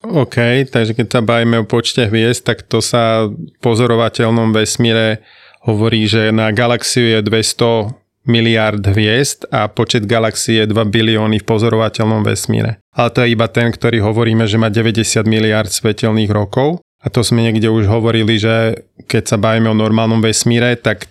OK, 0.08 0.72
takže 0.72 0.96
keď 0.96 1.08
sa 1.12 1.20
bavíme 1.20 1.64
o 1.64 1.68
počte 1.68 2.08
hviezd, 2.08 2.48
tak 2.48 2.64
to 2.64 2.80
sa 2.80 3.28
v 3.28 3.60
pozorovateľnom 3.60 4.56
vesmíre 4.56 5.20
hovorí, 5.68 6.08
že 6.08 6.32
na 6.32 6.48
galaxiu 6.56 7.12
je 7.12 7.20
200 7.20 8.05
miliard 8.26 8.82
hviezd 8.82 9.50
a 9.54 9.70
počet 9.70 10.10
galaxií 10.10 10.62
je 10.62 10.66
2 10.70 10.76
bilióny 10.90 11.42
v 11.42 11.48
pozorovateľnom 11.48 12.26
vesmíre. 12.26 12.82
Ale 12.94 13.10
to 13.14 13.22
je 13.24 13.34
iba 13.34 13.48
ten, 13.50 13.70
ktorý 13.70 14.02
hovoríme, 14.02 14.46
že 14.50 14.58
má 14.58 14.74
90 14.74 15.26
miliard 15.26 15.70
svetelných 15.70 16.32
rokov 16.34 16.82
a 17.02 17.08
to 17.14 17.22
sme 17.22 17.46
niekde 17.46 17.70
už 17.70 17.86
hovorili, 17.86 18.42
že 18.42 18.86
keď 19.06 19.24
sa 19.30 19.38
bavíme 19.38 19.70
o 19.70 19.78
normálnom 19.78 20.20
vesmíre, 20.26 20.74
tak 20.82 21.06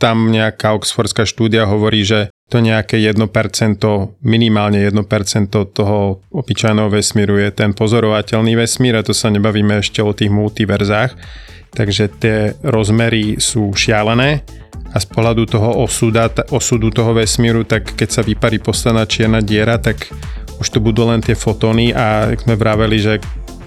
tam 0.00 0.32
nejaká 0.32 0.72
oxfordská 0.72 1.28
štúdia 1.28 1.68
hovorí, 1.68 2.06
že 2.06 2.32
to 2.48 2.58
nejaké 2.58 2.98
1%, 2.98 3.20
minimálne 4.26 4.82
1% 4.82 4.96
toho 5.52 6.24
obyčajného 6.34 6.90
vesmíru 6.90 7.38
je 7.38 7.50
ten 7.54 7.70
pozorovateľný 7.76 8.58
vesmír 8.58 8.98
a 8.98 9.06
to 9.06 9.14
sa 9.14 9.30
nebavíme 9.30 9.78
ešte 9.78 10.02
o 10.02 10.10
tých 10.10 10.32
multiverzách. 10.32 11.14
Takže 11.70 12.04
tie 12.18 12.58
rozmery 12.66 13.38
sú 13.38 13.70
šialené 13.70 14.42
a 14.90 14.96
z 14.98 15.06
pohľadu 15.06 15.46
toho 15.46 15.86
osuda, 15.86 16.30
osudu 16.50 16.90
toho 16.90 17.14
vesmíru, 17.14 17.62
tak 17.62 17.94
keď 17.94 18.08
sa 18.10 18.22
vyparí 18.26 18.58
posledná 18.58 19.06
čierna 19.06 19.38
diera, 19.38 19.78
tak 19.78 20.10
už 20.58 20.66
to 20.66 20.78
budú 20.82 21.06
len 21.06 21.22
tie 21.22 21.38
fotóny 21.38 21.94
a 21.94 22.34
sme 22.34 22.58
vraveli, 22.58 22.98
že 22.98 23.14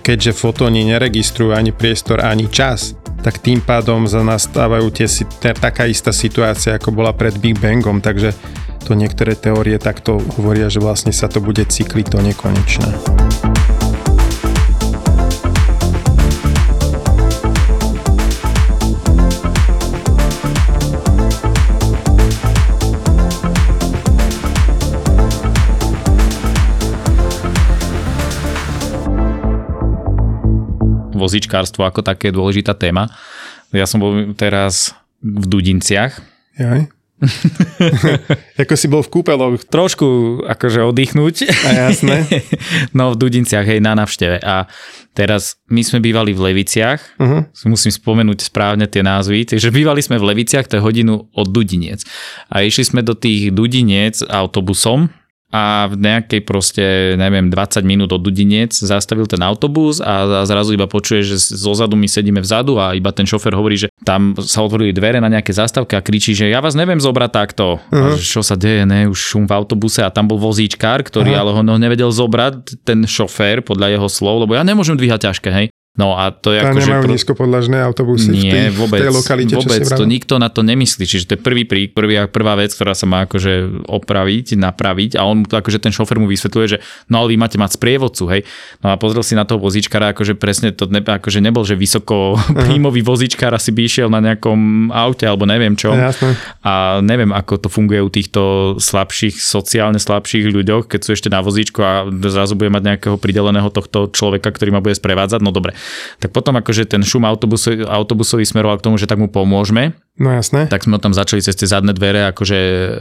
keďže 0.03 0.35
fotóny 0.35 0.83
neregistrujú 0.83 1.55
ani 1.55 1.71
priestor, 1.71 2.19
ani 2.19 2.51
čas, 2.51 2.99
tak 3.23 3.39
tým 3.39 3.63
pádom 3.63 4.03
za 4.03 4.19
nastávajú 4.19 4.91
tie, 4.91 5.07
taká 5.55 5.87
istá 5.87 6.11
situácia, 6.11 6.75
ako 6.75 6.91
bola 6.91 7.15
pred 7.15 7.39
Big 7.39 7.55
Bangom, 7.55 8.03
takže 8.03 8.35
to 8.83 8.99
niektoré 8.99 9.39
teórie 9.39 9.79
takto 9.79 10.19
hovoria, 10.35 10.67
že 10.67 10.83
vlastne 10.83 11.15
sa 11.15 11.31
to 11.31 11.39
bude 11.39 11.63
cykliť 11.63 12.07
do 12.11 12.19
nekonečna. 12.19 12.91
Vozíčkárstvo 31.23 31.87
ako 31.87 32.03
také 32.03 32.29
je 32.29 32.37
dôležitá 32.37 32.75
téma. 32.75 33.07
Ja 33.71 33.87
som 33.87 34.03
bol 34.03 34.35
teraz 34.35 34.93
v 35.23 35.45
Dudinciach. 35.47 36.19
Jaj. 36.59 36.91
Ako 38.61 38.75
si 38.75 38.87
bol 38.91 39.01
v 39.01 39.11
kúpeloch. 39.11 39.63
Trošku 39.63 40.39
akože 40.43 40.83
oddychnúť. 40.83 41.47
A 41.47 41.89
jasné. 41.89 42.27
no 42.97 43.15
v 43.15 43.19
Dudinciach, 43.19 43.63
hej, 43.63 43.79
na 43.79 43.95
navšteve. 43.95 44.43
A 44.43 44.67
teraz 45.15 45.57
my 45.71 45.81
sme 45.85 46.03
bývali 46.03 46.35
v 46.35 46.51
Leviciach, 46.51 46.99
uh-huh. 47.21 47.47
musím 47.69 47.93
spomenúť 47.93 48.49
správne 48.49 48.89
tie 48.89 49.05
názvy, 49.05 49.45
takže 49.45 49.69
bývali 49.69 50.01
sme 50.01 50.17
v 50.17 50.33
Leviciach, 50.33 50.67
to 50.67 50.81
je 50.81 50.85
hodinu 50.85 51.29
od 51.31 51.47
Dudiniec. 51.47 52.03
A 52.49 52.65
išli 52.65 52.83
sme 52.83 53.01
do 53.05 53.13
tých 53.13 53.53
Dudiniec 53.53 54.25
autobusom, 54.25 55.13
a 55.53 55.85
v 55.85 56.01
nejakej 56.01 56.41
proste, 56.41 57.13
neviem, 57.13 57.45
20 57.45 57.85
minút 57.85 58.09
od 58.09 58.25
Dudinec 58.25 58.73
zastavil 58.73 59.29
ten 59.29 59.37
autobus 59.45 60.01
a 60.01 60.41
zrazu 60.49 60.73
iba 60.73 60.89
počuje, 60.89 61.21
že 61.21 61.37
zo 61.37 61.77
zadu 61.77 61.93
my 61.93 62.09
sedíme 62.09 62.41
vzadu 62.41 62.81
a 62.81 62.97
iba 62.97 63.13
ten 63.13 63.29
šofer 63.29 63.53
hovorí, 63.53 63.77
že 63.77 63.93
tam 64.01 64.33
sa 64.33 64.65
otvorili 64.65 64.89
dvere 64.89 65.21
na 65.21 65.29
nejaké 65.29 65.53
zastavke 65.53 65.93
a 65.93 66.01
kričí, 66.01 66.33
že 66.33 66.49
ja 66.49 66.57
vás 66.57 66.73
neviem 66.73 66.97
zobrať 66.97 67.29
takto. 67.29 67.77
Uh-huh. 67.77 68.17
A 68.17 68.17
že 68.17 68.25
čo 68.25 68.41
sa 68.41 68.57
deje, 68.57 68.89
ne, 68.89 69.05
už 69.05 69.19
šum 69.21 69.45
v 69.45 69.53
autobuse 69.53 70.01
a 70.01 70.09
tam 70.09 70.25
bol 70.25 70.41
vozíčkár, 70.41 71.05
ktorý 71.05 71.37
uh-huh. 71.37 71.41
ale 71.45 71.51
ho 71.53 71.61
nevedel 71.77 72.09
zobrať, 72.09 72.81
ten 72.81 73.05
šofér 73.05 73.61
podľa 73.61 73.93
jeho 73.93 74.09
slov, 74.09 74.49
lebo 74.49 74.57
ja 74.57 74.65
nemôžem 74.65 74.97
dvíhať 74.97 75.29
ťažké, 75.29 75.49
hej. 75.53 75.67
No 75.93 76.17
a 76.17 76.33
to 76.33 76.49
je 76.49 76.57
ako, 76.57 76.81
že... 76.81 76.89
Pro... 76.89 77.05
nízkopodlažné 77.05 77.77
autobusy 77.85 78.33
Nie, 78.33 78.41
v, 78.41 78.49
tých, 78.49 78.81
vôbec, 78.81 78.97
v 78.97 79.03
tej 79.05 79.13
lokalite, 79.13 79.53
vôbec, 79.61 79.85
čo 79.85 79.93
to 79.93 80.09
nikto 80.09 80.41
na 80.41 80.49
to 80.49 80.65
nemyslí. 80.65 81.05
Čiže 81.05 81.29
to 81.29 81.31
je 81.37 81.41
prvý, 81.45 81.69
prí, 81.69 81.85
prvý, 81.85 82.17
prvá 82.25 82.57
vec, 82.57 82.73
ktorá 82.73 82.97
sa 82.97 83.05
má 83.05 83.29
akože 83.29 83.85
opraviť, 83.85 84.57
napraviť 84.57 85.21
a 85.21 85.29
on 85.29 85.45
akože 85.45 85.77
ten 85.77 85.93
šofer 85.93 86.17
mu 86.17 86.25
vysvetľuje, 86.25 86.65
že 86.65 86.77
no 87.13 87.21
ale 87.21 87.37
vy 87.37 87.37
máte 87.37 87.61
mať 87.61 87.77
sprievodcu, 87.77 88.25
hej. 88.33 88.41
No 88.81 88.89
a 88.89 88.97
pozrel 88.97 89.21
si 89.21 89.37
na 89.37 89.45
toho 89.45 89.61
vozíčkara, 89.61 90.17
akože 90.17 90.33
presne 90.33 90.73
to 90.73 90.89
ne, 90.89 90.97
akože 90.97 91.37
nebol, 91.45 91.61
že 91.61 91.77
vysoko 91.77 92.41
príjmový 92.65 93.05
vozíčkar 93.05 93.53
asi 93.53 93.69
by 93.69 93.85
išiel 93.85 94.09
na 94.09 94.17
nejakom 94.17 94.89
aute 94.89 95.29
alebo 95.29 95.45
neviem 95.45 95.77
čo. 95.77 95.93
Jasné. 95.93 96.33
A 96.65 97.05
neviem, 97.05 97.29
ako 97.29 97.61
to 97.61 97.69
funguje 97.69 98.01
u 98.01 98.09
týchto 98.09 98.41
slabších, 98.81 99.37
sociálne 99.37 100.01
slabších 100.01 100.49
ľuďoch, 100.49 100.89
keď 100.89 100.99
sú 101.05 101.13
ešte 101.13 101.29
na 101.29 101.45
vozíčku 101.45 101.85
a 101.85 102.09
zrazu 102.33 102.57
bude 102.57 102.73
mať 102.73 102.81
nejakého 102.81 103.21
prideleného 103.21 103.69
tohto 103.69 104.09
človeka, 104.09 104.49
ktorý 104.49 104.73
ma 104.73 104.81
bude 104.81 104.97
sprevádzať. 104.97 105.45
No 105.45 105.53
dobre. 105.53 105.77
Tak 106.19 106.35
potom 106.35 106.59
akože 106.59 106.85
ten 106.85 107.01
šum 107.01 107.25
autobusový, 107.25 107.87
autobusový 107.87 108.43
smeroval 108.45 108.77
k 108.79 108.85
tomu, 108.85 108.95
že 108.99 109.07
tak 109.07 109.17
mu 109.17 109.31
pomôžeme. 109.31 109.95
No 110.13 110.29
jasné. 110.29 110.69
Tak 110.69 110.85
sme 110.85 110.93
ho 110.93 111.01
tam 111.01 111.09
začali 111.09 111.41
cez 111.41 111.57
tie 111.57 111.65
zadné 111.65 111.89
dvere 111.89 112.29
akože 112.29 112.57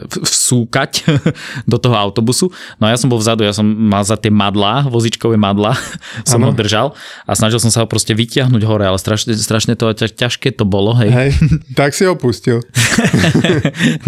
vsúkať 0.09 1.05
do 1.71 1.77
toho 1.77 1.93
autobusu. 1.93 2.49
No 2.81 2.89
a 2.89 2.97
ja 2.97 2.97
som 2.97 3.13
bol 3.13 3.21
vzadu, 3.21 3.45
ja 3.45 3.53
som 3.53 3.69
mal 3.69 4.01
za 4.01 4.17
tie 4.17 4.33
madlá, 4.33 4.89
vozičkové 4.89 5.37
madlá, 5.37 5.77
som 6.25 6.41
ano. 6.41 6.49
ho 6.49 6.53
držal 6.57 6.97
a 7.29 7.37
snažil 7.37 7.61
som 7.61 7.69
sa 7.69 7.85
ho 7.85 7.87
proste 7.87 8.17
vyťahnuť 8.17 8.65
hore, 8.65 8.89
ale 8.89 8.97
strašne, 8.97 9.37
strašne 9.37 9.77
to 9.77 9.93
ťažké 9.93 10.57
to 10.57 10.65
bolo, 10.65 10.97
hej. 11.05 11.13
hej 11.13 11.31
tak 11.81 11.93
si 11.93 12.09
ho 12.09 12.17
pustil. 12.17 12.65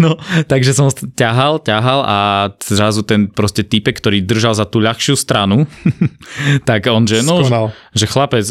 no, 0.01 0.17
takže 0.49 0.73
som 0.73 0.89
ťahal, 0.89 1.61
ťahal 1.61 2.01
a 2.09 2.17
zrazu 2.57 3.05
ten 3.05 3.29
proste 3.29 3.61
typek, 3.61 4.01
ktorý 4.01 4.25
držal 4.25 4.57
za 4.57 4.65
tú 4.65 4.81
ľahšiu 4.81 5.13
stranu, 5.13 5.69
tak 6.69 6.89
on, 6.89 7.05
že 7.05 7.21
no, 7.21 7.45
Skonal. 7.45 7.69
že 7.93 8.09
chlapec, 8.09 8.49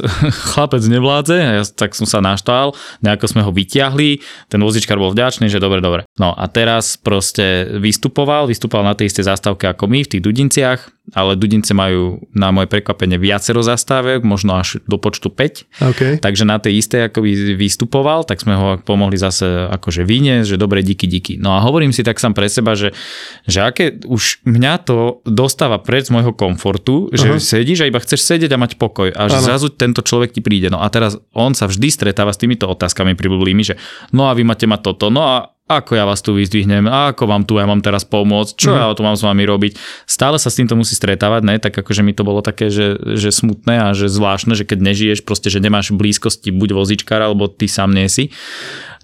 chlapec 0.54 0.82
nevládze, 0.86 1.36
ja 1.42 1.66
tak 1.66 1.98
som 1.98 2.06
sa 2.06 2.22
naštval, 2.22 2.70
nejako 3.02 3.26
sme 3.26 3.42
ho 3.42 3.50
vyťahli, 3.50 4.22
ten 4.54 4.62
vozičkár 4.62 5.02
bol 5.02 5.10
vďačný, 5.10 5.50
že 5.50 5.58
dobre, 5.58 5.82
dobre. 5.82 6.06
No 6.14 6.30
a 6.30 6.46
teraz 6.46 6.94
proste 6.94 7.66
vystupoval, 7.74 8.46
vystupoval 8.46 8.86
na 8.86 8.94
tej 8.94 9.10
istej 9.10 9.26
zástavke 9.26 9.66
ako 9.66 9.90
my 9.90 10.06
v 10.06 10.10
tých 10.14 10.22
Dudinciach 10.22 10.93
ale 11.12 11.36
Dudince 11.36 11.76
majú 11.76 12.24
na 12.32 12.48
moje 12.48 12.64
prekvapenie 12.72 13.20
viacero 13.20 13.60
zastávek, 13.60 14.24
možno 14.24 14.56
až 14.56 14.80
do 14.88 14.96
počtu 14.96 15.28
5. 15.28 15.92
Okay. 15.92 16.12
Takže 16.16 16.48
na 16.48 16.56
tej 16.56 16.80
istej 16.80 17.12
akoby 17.12 17.52
vystupoval, 17.60 18.24
tak 18.24 18.40
sme 18.40 18.56
ho 18.56 18.68
pomohli 18.80 19.20
zase 19.20 19.68
akože 19.68 20.00
vyniesť, 20.08 20.56
že 20.56 20.56
dobre, 20.56 20.80
díky, 20.80 21.04
díky. 21.04 21.36
No 21.36 21.52
a 21.52 21.60
hovorím 21.60 21.92
si 21.92 22.00
tak 22.00 22.16
sám 22.16 22.32
pre 22.32 22.48
seba, 22.48 22.72
že, 22.72 22.96
že 23.44 23.60
aké 23.60 24.00
už 24.08 24.40
mňa 24.48 24.74
to 24.88 25.20
dostáva 25.28 25.76
pred 25.76 26.08
z 26.08 26.12
môjho 26.12 26.32
komfortu, 26.32 27.12
že 27.12 27.36
uh-huh. 27.36 27.40
sedíš 27.40 27.84
a 27.84 27.88
iba 27.88 28.00
chceš 28.00 28.24
sedieť 28.24 28.56
a 28.56 28.60
mať 28.60 28.76
pokoj 28.76 29.12
a 29.12 29.28
že 29.28 29.40
zrazu 29.40 29.72
tento 29.72 30.00
človek 30.00 30.36
ti 30.36 30.40
príde. 30.40 30.72
No 30.72 30.84
a 30.84 30.88
teraz 30.88 31.20
on 31.36 31.52
sa 31.52 31.68
vždy 31.68 31.88
stretáva 31.88 32.32
s 32.32 32.40
týmito 32.40 32.68
otázkami 32.68 33.16
priblblými, 33.16 33.62
že 33.64 33.76
no 34.12 34.28
a 34.28 34.36
vy 34.36 34.44
máte 34.44 34.68
mať 34.68 34.80
toto, 34.84 35.08
no 35.08 35.24
a 35.24 35.53
ako 35.64 35.96
ja 35.96 36.04
vás 36.04 36.20
tu 36.20 36.36
vyzdvihnem, 36.36 36.84
ako 36.84 37.24
vám 37.24 37.48
tu 37.48 37.56
ja 37.56 37.64
mám 37.64 37.80
teraz 37.80 38.04
pomôcť, 38.04 38.52
čo 38.52 38.76
mm-hmm. 38.76 38.84
ja 38.84 38.96
tu 38.96 39.00
mám 39.00 39.16
s 39.16 39.24
vami 39.24 39.48
robiť. 39.48 39.72
Stále 40.04 40.36
sa 40.36 40.52
s 40.52 40.60
týmto 40.60 40.76
musí 40.76 40.92
stretávať, 40.92 41.42
ne? 41.48 41.56
tak 41.56 41.72
akože 41.72 42.04
mi 42.04 42.12
to 42.12 42.20
bolo 42.20 42.44
také, 42.44 42.68
že, 42.68 43.00
že 43.16 43.32
smutné 43.32 43.80
a 43.80 43.96
že 43.96 44.12
zvláštne, 44.12 44.52
že 44.52 44.68
keď 44.68 44.78
nežiješ, 44.84 45.24
proste, 45.24 45.48
že 45.48 45.64
nemáš 45.64 45.96
blízkosti 45.96 46.52
buď 46.52 46.76
vozíčkar, 46.76 47.16
alebo 47.24 47.48
ty 47.48 47.64
sám 47.64 47.96
nie 47.96 48.12
si. 48.12 48.28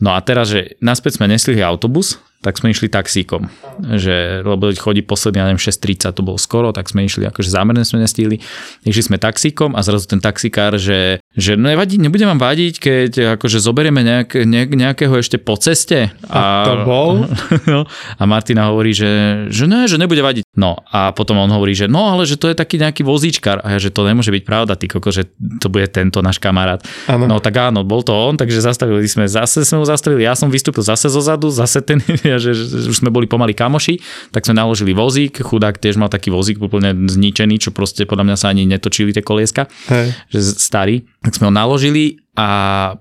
No 0.04 0.12
a 0.12 0.20
teraz, 0.20 0.52
že 0.52 0.76
naspäť 0.84 1.16
sme 1.16 1.32
nesli 1.32 1.56
autobus, 1.64 2.20
tak 2.40 2.56
sme 2.56 2.72
išli 2.72 2.88
taxíkom. 2.88 3.52
Že, 3.84 4.40
lebo 4.48 4.72
chodí 4.72 5.04
posledný, 5.04 5.44
ja 5.44 5.46
neviem, 5.52 5.60
6.30 5.60 6.16
to 6.16 6.24
bolo 6.24 6.40
skoro, 6.40 6.72
tak 6.72 6.88
sme 6.88 7.04
išli, 7.04 7.28
akože 7.28 7.52
zámerne 7.52 7.84
sme 7.84 8.00
nestihli. 8.00 8.40
Išli 8.88 9.12
sme 9.12 9.16
taxíkom 9.20 9.76
a 9.76 9.84
zrazu 9.84 10.08
ten 10.08 10.24
taxikár, 10.24 10.80
že, 10.80 11.20
že 11.36 11.60
no 11.60 11.68
nevadí, 11.68 12.00
nebude 12.00 12.24
vám 12.24 12.40
vadiť, 12.40 12.74
keď 12.80 13.10
akože 13.36 13.60
zoberieme 13.60 14.00
nejak, 14.00 14.40
ne, 14.48 14.64
nejakého 14.64 15.20
ešte 15.20 15.36
po 15.36 15.60
ceste. 15.60 16.16
A, 16.32 16.40
a 16.40 16.64
to 16.64 16.74
bol? 16.88 17.10
No, 17.70 17.84
a 18.16 18.22
Martina 18.24 18.72
hovorí, 18.72 18.96
že, 18.96 19.44
že 19.52 19.68
ne, 19.68 19.84
že 19.84 20.00
nebude 20.00 20.24
vadiť. 20.24 20.56
No 20.56 20.80
a 20.90 21.12
potom 21.12 21.38
on 21.38 21.50
hovorí, 21.52 21.76
že 21.76 21.86
no 21.86 22.08
ale 22.08 22.24
že 22.24 22.40
to 22.40 22.48
je 22.48 22.56
taký 22.56 22.80
nejaký 22.80 23.04
vozíčkar. 23.04 23.60
A 23.60 23.76
ja, 23.76 23.78
že 23.78 23.92
to 23.92 24.02
nemôže 24.02 24.32
byť 24.32 24.42
pravda, 24.48 24.80
ty 24.80 24.88
koko, 24.88 25.12
že 25.12 25.28
to 25.60 25.68
bude 25.68 25.86
tento 25.92 26.24
náš 26.24 26.40
kamarát. 26.40 26.80
Ano. 27.04 27.28
No 27.28 27.36
tak 27.38 27.60
áno, 27.60 27.84
bol 27.84 28.00
to 28.00 28.16
on, 28.16 28.40
takže 28.40 28.64
zastavili 28.64 29.04
sme, 29.04 29.28
zase 29.28 29.62
sme 29.62 29.84
ho 29.84 29.86
zastavili, 29.86 30.24
ja 30.24 30.32
som 30.32 30.48
vystúpil 30.48 30.82
zase 30.82 31.12
zo 31.12 31.20
zadu, 31.20 31.52
zase 31.52 31.84
ten 31.84 32.00
a 32.34 32.38
že, 32.42 32.54
že 32.54 32.88
už 32.90 33.02
sme 33.02 33.10
boli 33.10 33.30
pomaly 33.30 33.52
kamoši, 33.52 34.00
tak 34.30 34.46
sme 34.46 34.58
naložili 34.58 34.94
vozík, 34.94 35.42
chudák 35.42 35.76
tiež 35.76 35.98
mal 36.00 36.08
taký 36.08 36.30
vozík 36.30 36.62
úplne 36.62 36.94
zničený, 36.94 37.58
čo 37.58 37.70
proste 37.74 38.06
podľa 38.06 38.32
mňa 38.32 38.36
sa 38.36 38.50
ani 38.50 38.66
netočili 38.66 39.10
tie 39.10 39.24
kolieska, 39.24 39.66
Hej. 39.90 40.14
že 40.30 40.38
starý. 40.56 41.06
Tak 41.20 41.36
sme 41.36 41.50
ho 41.50 41.54
naložili 41.54 42.22
a 42.38 42.48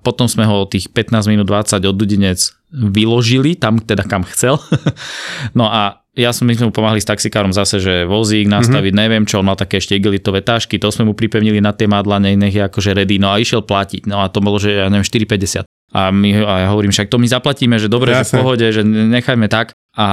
potom 0.04 0.28
sme 0.28 0.44
ho 0.44 0.68
tých 0.68 0.92
15 0.92 1.30
minút 1.32 1.46
20 1.48 1.80
od 1.80 1.96
Dudinec 1.96 2.40
vyložili 2.70 3.58
tam 3.58 3.82
teda 3.82 4.06
kam 4.06 4.22
chcel. 4.26 4.58
no 5.58 5.66
a 5.66 6.00
ja 6.18 6.34
som 6.34 6.44
my 6.50 6.58
sme 6.58 6.68
mu 6.68 6.74
pomáhali 6.74 6.98
s 6.98 7.06
taxikárom 7.06 7.54
zase, 7.54 7.78
že 7.78 7.94
vozík 8.02 8.50
nastaviť, 8.50 8.92
mm-hmm. 8.92 9.06
neviem 9.06 9.24
čo, 9.24 9.38
on 9.38 9.46
mal 9.46 9.54
také 9.54 9.78
ešte 9.78 9.94
igelitové 9.94 10.42
tášky, 10.42 10.82
to 10.82 10.90
sme 10.90 11.06
mu 11.06 11.14
pripevnili 11.14 11.62
na 11.62 11.70
tie 11.70 11.86
madla, 11.86 12.18
nech 12.18 12.50
je 12.50 12.66
akože 12.66 12.98
ready, 12.98 13.22
no 13.22 13.30
a 13.30 13.38
išiel 13.38 13.62
platiť, 13.62 14.10
no 14.10 14.18
a 14.18 14.26
to 14.26 14.42
bolo, 14.42 14.58
že 14.58 14.74
ja 14.74 14.90
neviem, 14.90 15.06
4,50. 15.06 15.69
A, 15.90 16.14
my, 16.14 16.46
a 16.46 16.54
ja 16.64 16.68
hovorím, 16.70 16.94
však 16.94 17.10
to 17.10 17.18
my 17.18 17.26
zaplatíme, 17.26 17.76
že 17.78 17.90
dobre, 17.90 18.14
Jasne. 18.14 18.22
že 18.22 18.30
v 18.30 18.38
pohode, 18.38 18.66
že 18.70 18.82
nechajme 18.86 19.50
tak. 19.50 19.74
A 19.98 20.06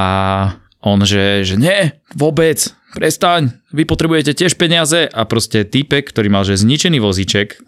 on, 0.82 1.02
že, 1.06 1.46
že 1.46 1.58
nie, 1.58 1.94
vôbec, 2.18 2.58
prestaň, 2.94 3.54
vy 3.78 3.86
potrebujete 3.86 4.34
tiež 4.34 4.58
peniaze 4.58 5.06
a 5.06 5.22
proste 5.30 5.62
týpek, 5.62 6.10
ktorý 6.10 6.34
mal 6.34 6.42
že 6.42 6.58
zničený 6.58 6.98
vozíček, 6.98 7.62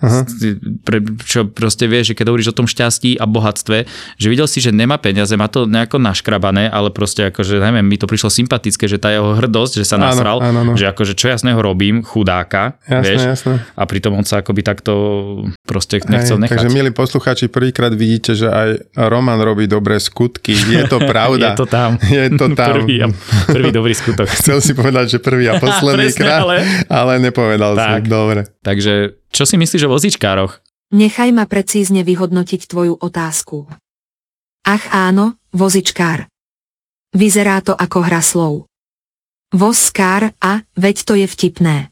pre, 0.82 0.98
čo 1.22 1.46
proste 1.46 1.86
vie, 1.86 2.02
že 2.02 2.18
keď 2.18 2.34
hovoríš 2.34 2.50
o 2.50 2.58
tom 2.58 2.66
šťastí 2.66 3.22
a 3.22 3.30
bohatstve, 3.30 3.86
že 4.18 4.28
videl 4.28 4.50
si, 4.50 4.58
že 4.58 4.74
nemá 4.74 4.98
peniaze, 4.98 5.30
má 5.38 5.46
to 5.46 5.70
nejako 5.70 6.02
naškrabané, 6.02 6.66
ale 6.66 6.90
proste 6.90 7.30
akože, 7.30 7.62
neviem, 7.62 7.86
mi 7.86 8.02
to 8.02 8.10
prišlo 8.10 8.34
sympatické, 8.34 8.90
že 8.90 8.98
tá 8.98 9.14
jeho 9.14 9.38
hrdosť, 9.38 9.74
že 9.78 9.86
sa 9.86 10.02
nasral, 10.02 10.42
áno, 10.42 10.66
áno, 10.66 10.74
áno. 10.74 10.80
že 10.80 10.90
akože 10.90 11.14
čo 11.14 11.30
jasného 11.30 11.62
robím, 11.62 12.02
chudáka, 12.02 12.82
jasné, 12.90 13.04
vieš, 13.06 13.22
jasné. 13.38 13.54
a 13.62 13.84
pritom 13.86 14.18
on 14.18 14.26
sa 14.26 14.42
akoby 14.42 14.66
takto 14.66 14.94
proste 15.68 16.02
nechcel 16.10 16.40
Hej, 16.40 16.50
nechať. 16.50 16.58
Takže 16.58 16.74
milí 16.74 16.92
poslucháči, 16.96 17.46
prvýkrát 17.52 17.94
vidíte, 17.94 18.34
že 18.34 18.48
aj 18.48 18.98
Roman 19.12 19.38
robí 19.44 19.68
dobré 19.68 20.00
skutky, 20.00 20.56
je 20.56 20.88
to 20.88 21.04
pravda. 21.12 21.54
je 21.54 21.60
to 21.60 21.68
tam. 21.68 21.92
Je 22.00 22.26
to 22.34 22.48
tam. 22.60 22.74
Prvý, 22.82 23.04
prvý 23.52 23.70
dobrý 23.76 23.94
skutok. 23.94 24.32
Chcel 24.32 24.64
si 24.64 24.72
povedať, 24.72 25.06
že 25.12 25.18
prvý 25.20 25.52
a 25.52 25.60
posledný 25.64 25.99
Presne, 26.08 26.32
ale... 26.32 26.56
ale 26.88 27.14
nepovedal 27.20 27.74
tak. 27.76 28.06
si. 28.06 28.12
Dobre. 28.12 28.42
Takže 28.64 28.94
čo 29.30 29.44
si 29.44 29.56
myslíš 29.60 29.84
o 29.86 29.94
vozíčkároch? 29.94 30.64
Nechaj 30.96 31.30
ma 31.36 31.46
precízne 31.46 32.02
vyhodnotiť 32.02 32.66
tvoju 32.66 32.98
otázku. 32.98 33.70
Ach 34.66 34.86
áno, 34.90 35.38
vozičkár. 35.54 36.26
Vyzerá 37.14 37.62
to 37.62 37.74
ako 37.74 38.00
hra 38.06 38.22
slov. 38.22 38.70
Vozkár 39.50 40.34
a, 40.38 40.62
veď 40.78 40.96
to 41.06 41.14
je 41.18 41.26
vtipné. 41.26 41.90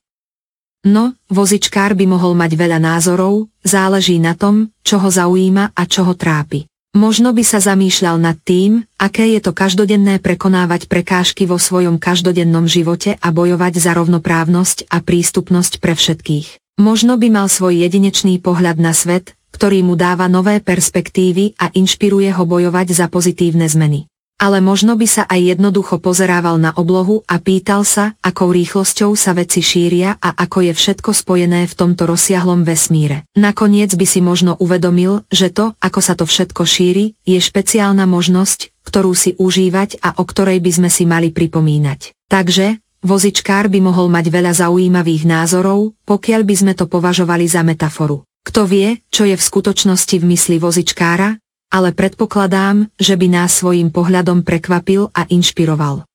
No, 0.86 1.17
vozičkár 1.28 1.98
by 1.98 2.06
mohol 2.06 2.38
mať 2.38 2.54
veľa 2.54 2.78
názorov, 2.78 3.50
záleží 3.65 4.22
na 4.22 4.38
tom, 4.38 4.70
čo 4.86 5.02
ho 5.02 5.10
zaujíma 5.10 5.74
a 5.74 5.84
čo 5.89 6.06
ho 6.06 6.13
trápi. 6.13 6.70
Možno 6.95 7.36
by 7.36 7.43
sa 7.43 7.60
zamýšľal 7.60 8.21
nad 8.21 8.38
tým, 8.39 8.88
aké 8.95 9.28
je 9.36 9.43
to 9.43 9.52
každodenné 9.52 10.23
prekonávať 10.23 10.88
prekážky 10.88 11.43
vo 11.43 11.60
svojom 11.60 12.00
každodennom 12.00 12.69
živote 12.69 13.19
a 13.19 13.28
bojovať 13.32 13.80
za 13.80 13.91
rovnoprávnosť 13.97 14.88
a 14.88 15.04
prístupnosť 15.04 15.84
pre 15.84 15.95
všetkých. 15.95 16.80
Možno 16.80 17.17
by 17.17 17.28
mal 17.34 17.47
svoj 17.50 17.86
jedinečný 17.86 18.38
pohľad 18.39 18.78
na 18.82 18.93
svet, 18.93 19.38
ktorý 19.54 19.82
mu 19.82 19.97
dáva 19.97 20.30
nové 20.30 20.62
perspektívy 20.62 21.58
a 21.58 21.73
inšpiruje 21.73 22.30
ho 22.34 22.43
bojovať 22.45 22.88
za 22.93 23.06
pozitívne 23.10 23.65
zmeny 23.65 24.06
ale 24.38 24.62
možno 24.62 24.93
by 24.93 25.08
sa 25.10 25.23
aj 25.26 25.58
jednoducho 25.58 25.97
pozerával 25.97 26.62
na 26.62 26.69
oblohu 26.78 27.26
a 27.26 27.41
pýtal 27.41 27.82
sa, 27.82 28.13
akou 28.21 28.54
rýchlosťou 28.54 29.17
sa 29.17 29.34
veci 29.34 29.65
šíria 29.65 30.13
a 30.21 30.30
ako 30.38 30.69
je 30.69 30.73
všetko 30.78 31.10
spojené 31.10 31.65
v 31.65 31.73
tomto 31.73 32.06
rozsiahlom 32.06 32.62
vesmíre. 32.62 33.26
Nakoniec 33.34 33.97
by 33.97 34.06
si 34.06 34.21
možno 34.21 34.54
uvedomil, 34.62 35.26
že 35.34 35.50
to, 35.50 35.73
ako 35.82 36.00
sa 36.06 36.13
to 36.13 36.30
všetko 36.30 36.63
šíri, 36.69 37.17
je 37.26 37.41
špeciálna 37.41 38.06
možnosť, 38.06 38.86
ktorú 38.86 39.17
si 39.17 39.34
užívať 39.36 40.06
a 40.06 40.15
o 40.21 40.23
ktorej 40.23 40.62
by 40.62 40.71
sme 40.71 40.89
si 40.93 41.10
mali 41.10 41.34
pripomínať. 41.34 42.13
Takže, 42.30 42.80
vozičkár 43.02 43.73
by 43.73 43.80
mohol 43.82 44.08
mať 44.08 44.30
veľa 44.30 44.54
zaujímavých 44.54 45.26
názorov, 45.26 45.97
pokiaľ 46.06 46.41
by 46.45 46.56
sme 46.56 46.73
to 46.78 46.86
považovali 46.86 47.50
za 47.50 47.65
metaforu. 47.65 48.21
Kto 48.47 48.63
vie, 48.63 49.04
čo 49.12 49.28
je 49.28 49.36
v 49.36 49.43
skutočnosti 49.43 50.15
v 50.23 50.28
mysli 50.32 50.56
vozičkára, 50.56 51.36
ale 51.67 51.91
predpokladám, 51.91 52.88
že 52.95 53.19
by 53.19 53.27
nás 53.27 53.60
svojim 53.60 53.91
pohľadom 53.91 54.43
prekvapil 54.43 55.12
a 55.12 55.27
inšpiroval. 55.27 56.08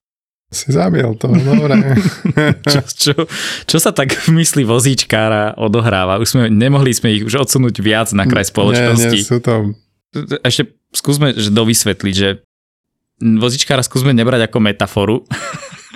Si 0.52 0.68
zabiel 0.68 1.16
to, 1.16 1.32
dobre. 1.32 1.96
čo, 2.72 2.80
čo, 2.84 3.12
čo 3.64 3.76
sa 3.80 3.88
tak 3.88 4.12
v 4.12 4.36
mysli 4.36 4.68
vozíčkára 4.68 5.56
odohráva? 5.56 6.20
Už 6.20 6.28
sme, 6.36 6.42
nemohli 6.52 6.92
sme 6.92 7.16
ich 7.16 7.24
už 7.24 7.48
odsunúť 7.48 7.80
viac 7.80 8.12
na 8.12 8.28
kraj 8.28 8.52
spoločnosti. 8.52 9.16
Nie, 9.16 9.24
nie, 9.24 9.30
sú 9.32 9.40
to... 9.40 9.72
Ešte 10.44 10.76
skúsme 10.92 11.32
že 11.32 11.48
dovysvetliť, 11.48 12.14
že 12.14 12.44
vozíčkára 13.40 13.80
skúsme 13.80 14.12
nebrať 14.12 14.52
ako 14.52 14.58
metaforu. 14.60 15.16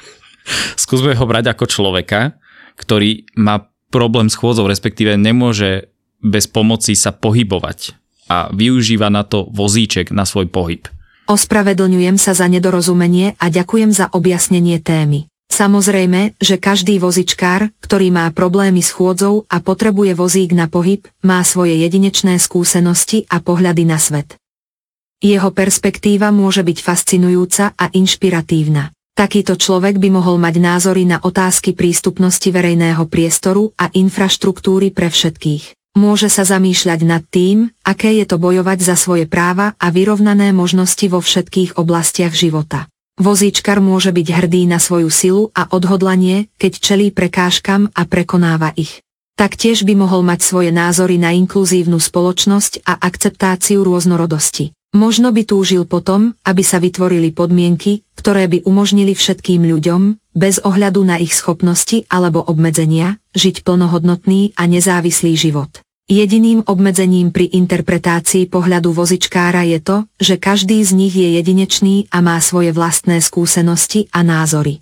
skúsme 0.85 1.13
ho 1.13 1.25
brať 1.29 1.53
ako 1.53 1.69
človeka, 1.69 2.41
ktorý 2.81 3.29
má 3.37 3.69
problém 3.93 4.33
s 4.33 4.41
chôdzou, 4.41 4.65
respektíve 4.73 5.21
nemôže 5.21 5.93
bez 6.25 6.49
pomoci 6.49 6.97
sa 6.97 7.13
pohybovať 7.13 8.06
a 8.27 8.51
využíva 8.51 9.11
na 9.11 9.23
to 9.23 9.47
vozíček 9.51 10.15
na 10.15 10.27
svoj 10.27 10.51
pohyb. 10.51 10.87
Ospravedlňujem 11.27 12.23
sa 12.23 12.39
za 12.39 12.47
nedorozumenie 12.47 13.35
a 13.39 13.51
ďakujem 13.51 13.91
za 13.91 14.07
objasnenie 14.15 14.79
témy. 14.79 15.27
Samozrejme, 15.51 16.37
že 16.37 16.61
každý 16.61 16.99
vozičkár, 17.01 17.71
ktorý 17.81 18.13
má 18.13 18.29
problémy 18.35 18.83
s 18.83 18.93
chôdzou 18.93 19.47
a 19.49 19.63
potrebuje 19.63 20.13
vozík 20.15 20.53
na 20.53 20.71
pohyb, 20.71 21.07
má 21.25 21.41
svoje 21.43 21.81
jedinečné 21.81 22.39
skúsenosti 22.39 23.25
a 23.31 23.41
pohľady 23.41 23.85
na 23.89 23.99
svet. 23.99 24.37
Jeho 25.23 25.49
perspektíva 25.51 26.29
môže 26.29 26.61
byť 26.61 26.79
fascinujúca 26.83 27.73
a 27.73 27.89
inšpiratívna. 27.89 28.93
Takýto 29.17 29.57
človek 29.57 29.97
by 29.97 30.13
mohol 30.13 30.37
mať 30.37 30.61
názory 30.61 31.09
na 31.09 31.25
otázky 31.25 31.73
prístupnosti 31.73 32.53
verejného 32.53 33.09
priestoru 33.09 33.73
a 33.81 33.89
infraštruktúry 33.89 34.93
pre 34.93 35.09
všetkých. 35.09 35.86
Môže 35.97 36.29
sa 36.29 36.45
zamýšľať 36.45 37.01
nad 37.09 37.25
tým, 37.25 37.73
aké 37.81 38.13
je 38.21 38.29
to 38.29 38.37
bojovať 38.37 38.85
za 38.85 39.01
svoje 39.01 39.25
práva 39.25 39.73
a 39.81 39.89
vyrovnané 39.89 40.53
možnosti 40.53 41.09
vo 41.09 41.25
všetkých 41.25 41.81
oblastiach 41.81 42.37
života. 42.37 42.85
Vozíčkar 43.17 43.81
môže 43.81 44.13
byť 44.13 44.29
hrdý 44.29 44.69
na 44.69 44.77
svoju 44.77 45.09
silu 45.09 45.49
a 45.57 45.73
odhodlanie, 45.73 46.53
keď 46.61 46.73
čelí 46.85 47.09
prekážkam 47.17 47.89
a 47.97 48.05
prekonáva 48.05 48.77
ich. 48.77 49.01
Taktiež 49.41 49.89
by 49.89 49.97
mohol 49.97 50.21
mať 50.21 50.45
svoje 50.45 50.69
názory 50.69 51.17
na 51.17 51.33
inkluzívnu 51.33 51.97
spoločnosť 51.97 52.85
a 52.85 53.01
akceptáciu 53.01 53.81
rôznorodosti. 53.81 54.77
Možno 54.93 55.33
by 55.33 55.49
túžil 55.49 55.89
potom, 55.89 56.37
aby 56.45 56.61
sa 56.61 56.77
vytvorili 56.77 57.33
podmienky, 57.33 58.05
ktoré 58.21 58.49
by 58.53 58.69
umožnili 58.69 59.17
všetkým 59.17 59.65
ľuďom, 59.65 60.21
bez 60.37 60.61
ohľadu 60.61 61.01
na 61.05 61.17
ich 61.17 61.33
schopnosti 61.33 62.05
alebo 62.13 62.45
obmedzenia, 62.45 63.17
žiť 63.33 63.65
plnohodnotný 63.65 64.57
a 64.61 64.69
nezávislý 64.69 65.37
život. 65.37 65.86
Jediným 66.07 66.63
obmedzením 66.71 67.35
pri 67.35 67.51
interpretácii 67.51 68.47
pohľadu 68.47 68.95
vozičkára 68.95 69.67
je 69.67 69.83
to, 69.83 69.97
že 70.23 70.39
každý 70.39 70.79
z 70.87 70.95
nich 70.95 71.11
je 71.11 71.35
jedinečný 71.35 72.07
a 72.15 72.23
má 72.23 72.39
svoje 72.39 72.71
vlastné 72.71 73.19
skúsenosti 73.19 74.07
a 74.15 74.23
názory. 74.23 74.79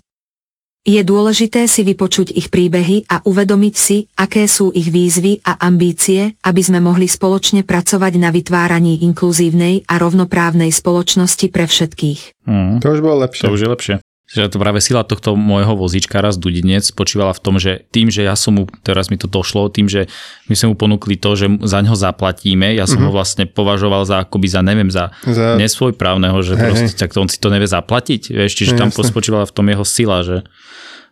Je 0.85 1.01
dôležité 1.01 1.65
si 1.65 1.81
vypočuť 1.81 2.29
ich 2.29 2.53
príbehy 2.53 3.09
a 3.09 3.25
uvedomiť 3.25 3.73
si, 3.73 4.05
aké 4.21 4.45
sú 4.45 4.69
ich 4.69 4.93
výzvy 4.93 5.41
a 5.41 5.57
ambície, 5.65 6.37
aby 6.45 6.61
sme 6.61 6.77
mohli 6.77 7.09
spoločne 7.09 7.65
pracovať 7.65 8.21
na 8.21 8.29
vytváraní 8.29 9.01
inkluzívnej 9.01 9.81
a 9.89 9.97
rovnoprávnej 9.97 10.69
spoločnosti 10.69 11.49
pre 11.49 11.65
všetkých. 11.65 12.45
Mm. 12.45 12.85
To 12.85 12.87
už 12.93 13.01
bolo 13.01 13.25
lepšie. 13.25 13.49
To 13.49 13.57
už 13.57 13.65
je 13.65 13.69
lepšie. 13.73 13.95
Že 14.35 14.51
to 14.51 14.57
práve 14.59 14.83
sila 14.83 15.07
tohto 15.07 15.39
môjho 15.39 15.73
vozíčkara 15.79 16.29
z 16.29 16.37
Dudinec 16.37 16.83
spočívala 16.83 17.31
v 17.31 17.41
tom, 17.41 17.55
že 17.57 17.87
tým, 17.89 18.11
že 18.11 18.27
ja 18.27 18.35
som 18.35 18.59
mu, 18.59 18.63
teraz 18.83 19.07
mi 19.07 19.15
to 19.15 19.31
došlo, 19.31 19.71
tým, 19.71 19.87
že 19.87 20.11
my 20.51 20.53
sme 20.53 20.67
mu 20.71 20.75
ponúkli 20.75 21.15
to, 21.15 21.39
že 21.39 21.47
za 21.63 21.79
ňo 21.79 21.95
zaplatíme, 21.95 22.75
ja 22.75 22.83
som 22.83 22.99
mm-hmm. 22.99 23.09
ho 23.09 23.15
vlastne 23.15 23.43
považoval 23.47 24.03
za 24.03 24.27
akoby 24.27 24.47
za, 24.51 24.59
neviem, 24.59 24.91
za, 24.91 25.15
Za- 25.23 25.55
nesvojprávneho, 25.55 26.35
že 26.43 26.59
Hej, 26.59 26.61
proste, 26.67 26.93
tak 26.99 27.15
to 27.15 27.23
on 27.23 27.31
si 27.31 27.39
to 27.39 27.47
nevie 27.47 27.65
zaplatiť, 27.65 28.35
vieš, 28.35 28.53
čiže 28.53 28.75
No, 28.75 28.91
tam 28.91 28.91
spočívala 28.91 29.47
v 29.47 29.55
tom 29.55 29.71
jeho 29.71 29.87
sila, 29.87 30.19
že 30.19 30.43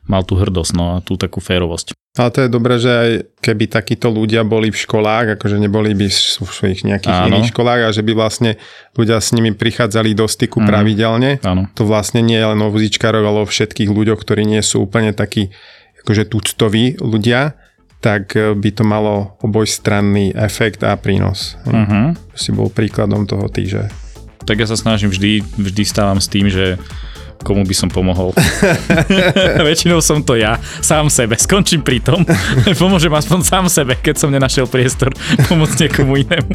mal 0.03 0.27
tú 0.27 0.35
hrdosť, 0.35 0.71
no 0.75 0.83
a 0.93 0.95
tú 0.99 1.15
takú 1.15 1.39
férovosť. 1.39 1.95
Ale 2.13 2.29
to 2.29 2.45
je 2.45 2.49
dobré, 2.51 2.77
že 2.77 2.91
aj 2.91 3.11
keby 3.41 3.65
takíto 3.67 4.07
ľudia 4.07 4.45
boli 4.45 4.69
v 4.69 4.77
školách, 4.77 5.33
akože 5.33 5.57
neboli 5.57 5.97
by 5.97 6.05
v 6.05 6.13
svojich 6.45 6.85
nejakých 6.85 7.09
Áno. 7.09 7.27
iných 7.33 7.49
školách 7.49 7.81
a 7.83 7.89
že 7.89 8.05
by 8.05 8.13
vlastne 8.13 8.61
ľudia 8.93 9.17
s 9.17 9.33
nimi 9.33 9.49
prichádzali 9.49 10.13
do 10.13 10.29
styku 10.29 10.61
Mhm. 10.61 10.67
pravidelne. 10.67 11.31
Áno. 11.41 11.65
To 11.73 11.83
vlastne 11.83 12.21
nie 12.21 12.37
je 12.37 12.45
len 12.45 12.61
o 12.61 12.69
vozíčkároch, 12.69 13.25
ale 13.25 13.41
o 13.41 13.49
všetkých 13.49 13.89
ľuďoch, 13.89 14.21
ktorí 14.21 14.45
nie 14.45 14.61
sú 14.61 14.85
úplne 14.85 15.09
takí 15.09 15.49
akože 15.99 16.29
tuctoví 16.29 17.01
ľudia, 17.01 17.57
tak 17.97 18.35
e, 18.35 18.53
by 18.53 18.69
to 18.69 18.83
malo 18.83 19.39
obojstranný 19.41 20.35
efekt 20.35 20.83
a 20.83 20.93
prínos. 20.93 21.55
Uh-huh. 21.65 22.13
Si 22.35 22.51
bol 22.51 22.69
príkladom 22.69 23.25
toho 23.25 23.49
ty, 23.49 23.65
že 23.65 23.89
Tak 24.43 24.59
ja 24.59 24.67
sa 24.67 24.75
snažím 24.75 25.07
vždy, 25.07 25.39
vždy 25.55 25.81
stávam 25.81 26.19
s 26.19 26.27
tým, 26.27 26.45
že 26.45 26.75
komu 27.41 27.65
by 27.65 27.75
som 27.75 27.89
pomohol. 27.89 28.35
Väčšinou 29.67 29.99
som 29.99 30.21
to 30.21 30.37
ja, 30.37 30.61
sám 30.79 31.09
sebe. 31.09 31.33
Skončím 31.39 31.81
pri 31.81 31.99
tom. 31.99 32.21
Pomôžem 32.81 33.11
aspoň 33.11 33.39
sám 33.41 33.65
sebe, 33.71 33.97
keď 33.97 34.15
som 34.21 34.29
nenašiel 34.29 34.69
priestor 34.69 35.09
pomôcť 35.49 35.89
niekomu 35.89 36.21
inému. 36.21 36.53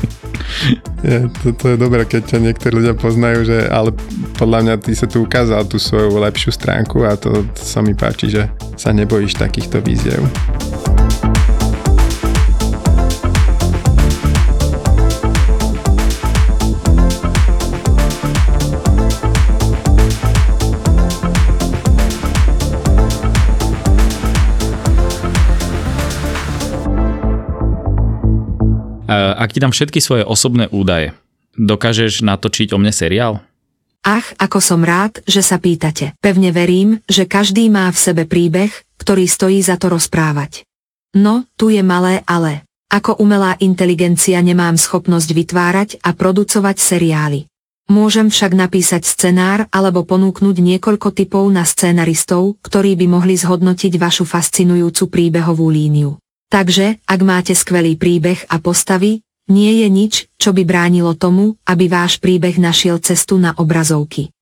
je, 1.03 1.19
to, 1.43 1.47
to 1.57 1.64
je 1.75 1.77
dobré, 1.77 2.07
keď 2.07 2.37
ťa 2.37 2.38
niektorí 2.38 2.85
ľudia 2.85 2.95
poznajú, 2.95 3.49
že 3.49 3.59
ale 3.69 3.91
podľa 4.38 4.59
mňa 4.64 4.75
ty 4.85 4.93
sa 4.95 5.11
tu 5.11 5.25
ukázal 5.27 5.67
tú 5.67 5.81
svoju 5.81 6.14
lepšiu 6.23 6.55
stránku 6.55 7.03
a 7.03 7.19
to, 7.19 7.43
to 7.51 7.62
sa 7.62 7.83
mi 7.83 7.97
páči, 7.97 8.31
že 8.31 8.47
sa 8.79 8.95
nebojíš 8.95 9.41
takýchto 9.41 9.83
víziev. 9.83 10.23
Ak 29.09 29.57
ti 29.57 29.59
dám 29.59 29.73
všetky 29.73 30.05
svoje 30.05 30.23
osobné 30.23 30.68
údaje, 30.68 31.16
dokážeš 31.57 32.21
natočiť 32.21 32.77
o 32.77 32.79
mne 32.79 32.92
seriál? 32.92 33.40
Ach, 34.05 34.29
ako 34.38 34.62
som 34.62 34.87
rád, 34.87 35.25
že 35.27 35.42
sa 35.42 35.59
pýtate. 35.59 36.14
Pevne 36.23 36.55
verím, 36.55 37.03
že 37.11 37.27
každý 37.27 37.66
má 37.73 37.90
v 37.90 37.99
sebe 37.99 38.25
príbeh, 38.29 38.71
ktorý 39.01 39.27
stojí 39.27 39.59
za 39.64 39.75
to 39.81 39.90
rozprávať. 39.90 40.68
No, 41.16 41.49
tu 41.57 41.73
je 41.73 41.83
malé 41.83 42.23
ale. 42.29 42.68
Ako 42.88 43.21
umelá 43.21 43.57
inteligencia 43.61 44.40
nemám 44.40 44.81
schopnosť 44.81 45.29
vytvárať 45.35 45.88
a 46.01 46.16
producovať 46.16 46.77
seriály. 46.81 47.40
Môžem 47.88 48.29
však 48.29 48.53
napísať 48.53 49.09
scenár 49.09 49.64
alebo 49.73 50.05
ponúknuť 50.05 50.57
niekoľko 50.61 51.09
typov 51.12 51.49
na 51.49 51.64
scenaristov, 51.64 52.61
ktorí 52.61 53.01
by 53.01 53.07
mohli 53.09 53.33
zhodnotiť 53.37 53.97
vašu 53.97 54.29
fascinujúcu 54.29 55.09
príbehovú 55.09 55.73
líniu. 55.73 56.21
Takže, 56.49 57.05
ak 57.05 57.21
máte 57.21 57.53
skvelý 57.53 58.01
príbeh 58.01 58.49
a 58.49 58.57
postavy, 58.57 59.21
nie 59.53 59.85
je 59.85 59.89
nič, 59.89 60.15
čo 60.41 60.57
by 60.57 60.65
bránilo 60.65 61.13
tomu, 61.13 61.61
aby 61.69 61.89
váš 61.89 62.17
príbeh 62.21 62.57
našiel 62.57 63.01
cestu 63.01 63.37
na 63.37 63.53
obrazovky. 63.57 64.33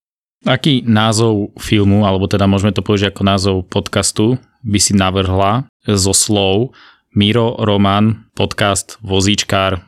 Aký 0.47 0.87
názov 0.87 1.51
filmu, 1.59 2.07
alebo 2.07 2.31
teda 2.31 2.47
môžeme 2.47 2.71
to 2.71 2.83
povedať 2.83 3.11
ako 3.11 3.23
názov 3.27 3.57
podcastu, 3.67 4.39
by 4.63 4.79
si 4.79 4.95
navrhla 4.95 5.67
zo 5.83 6.15
slov 6.15 6.75
Miro, 7.11 7.59
Roman, 7.59 8.31
podcast, 8.39 9.03
vozíčkár, 9.03 9.83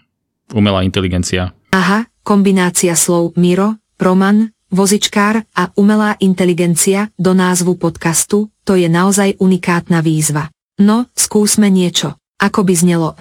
umelá 0.50 0.82
inteligencia? 0.82 1.54
Aha, 1.70 2.10
kombinácia 2.26 2.98
slov 2.98 3.38
Miro, 3.38 3.78
Roman, 3.98 4.50
vozičkár 4.74 5.46
a 5.54 5.70
umelá 5.78 6.18
inteligencia 6.18 7.14
do 7.14 7.34
názvu 7.34 7.78
podcastu, 7.78 8.50
to 8.66 8.74
je 8.74 8.90
naozaj 8.90 9.38
unikátna 9.38 10.02
výzva. 10.02 10.50
No, 10.78 11.10
skúsme 11.18 11.74
niečo. 11.74 12.14
Ako 12.38 12.62
by 12.62 12.74
znelo? 12.78 13.18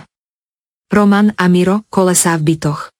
Roman 0.93 1.33
a 1.33 1.49
Miro, 1.49 1.89
kolesá 1.89 2.37
v 2.37 2.53
bytoch. 2.53 2.93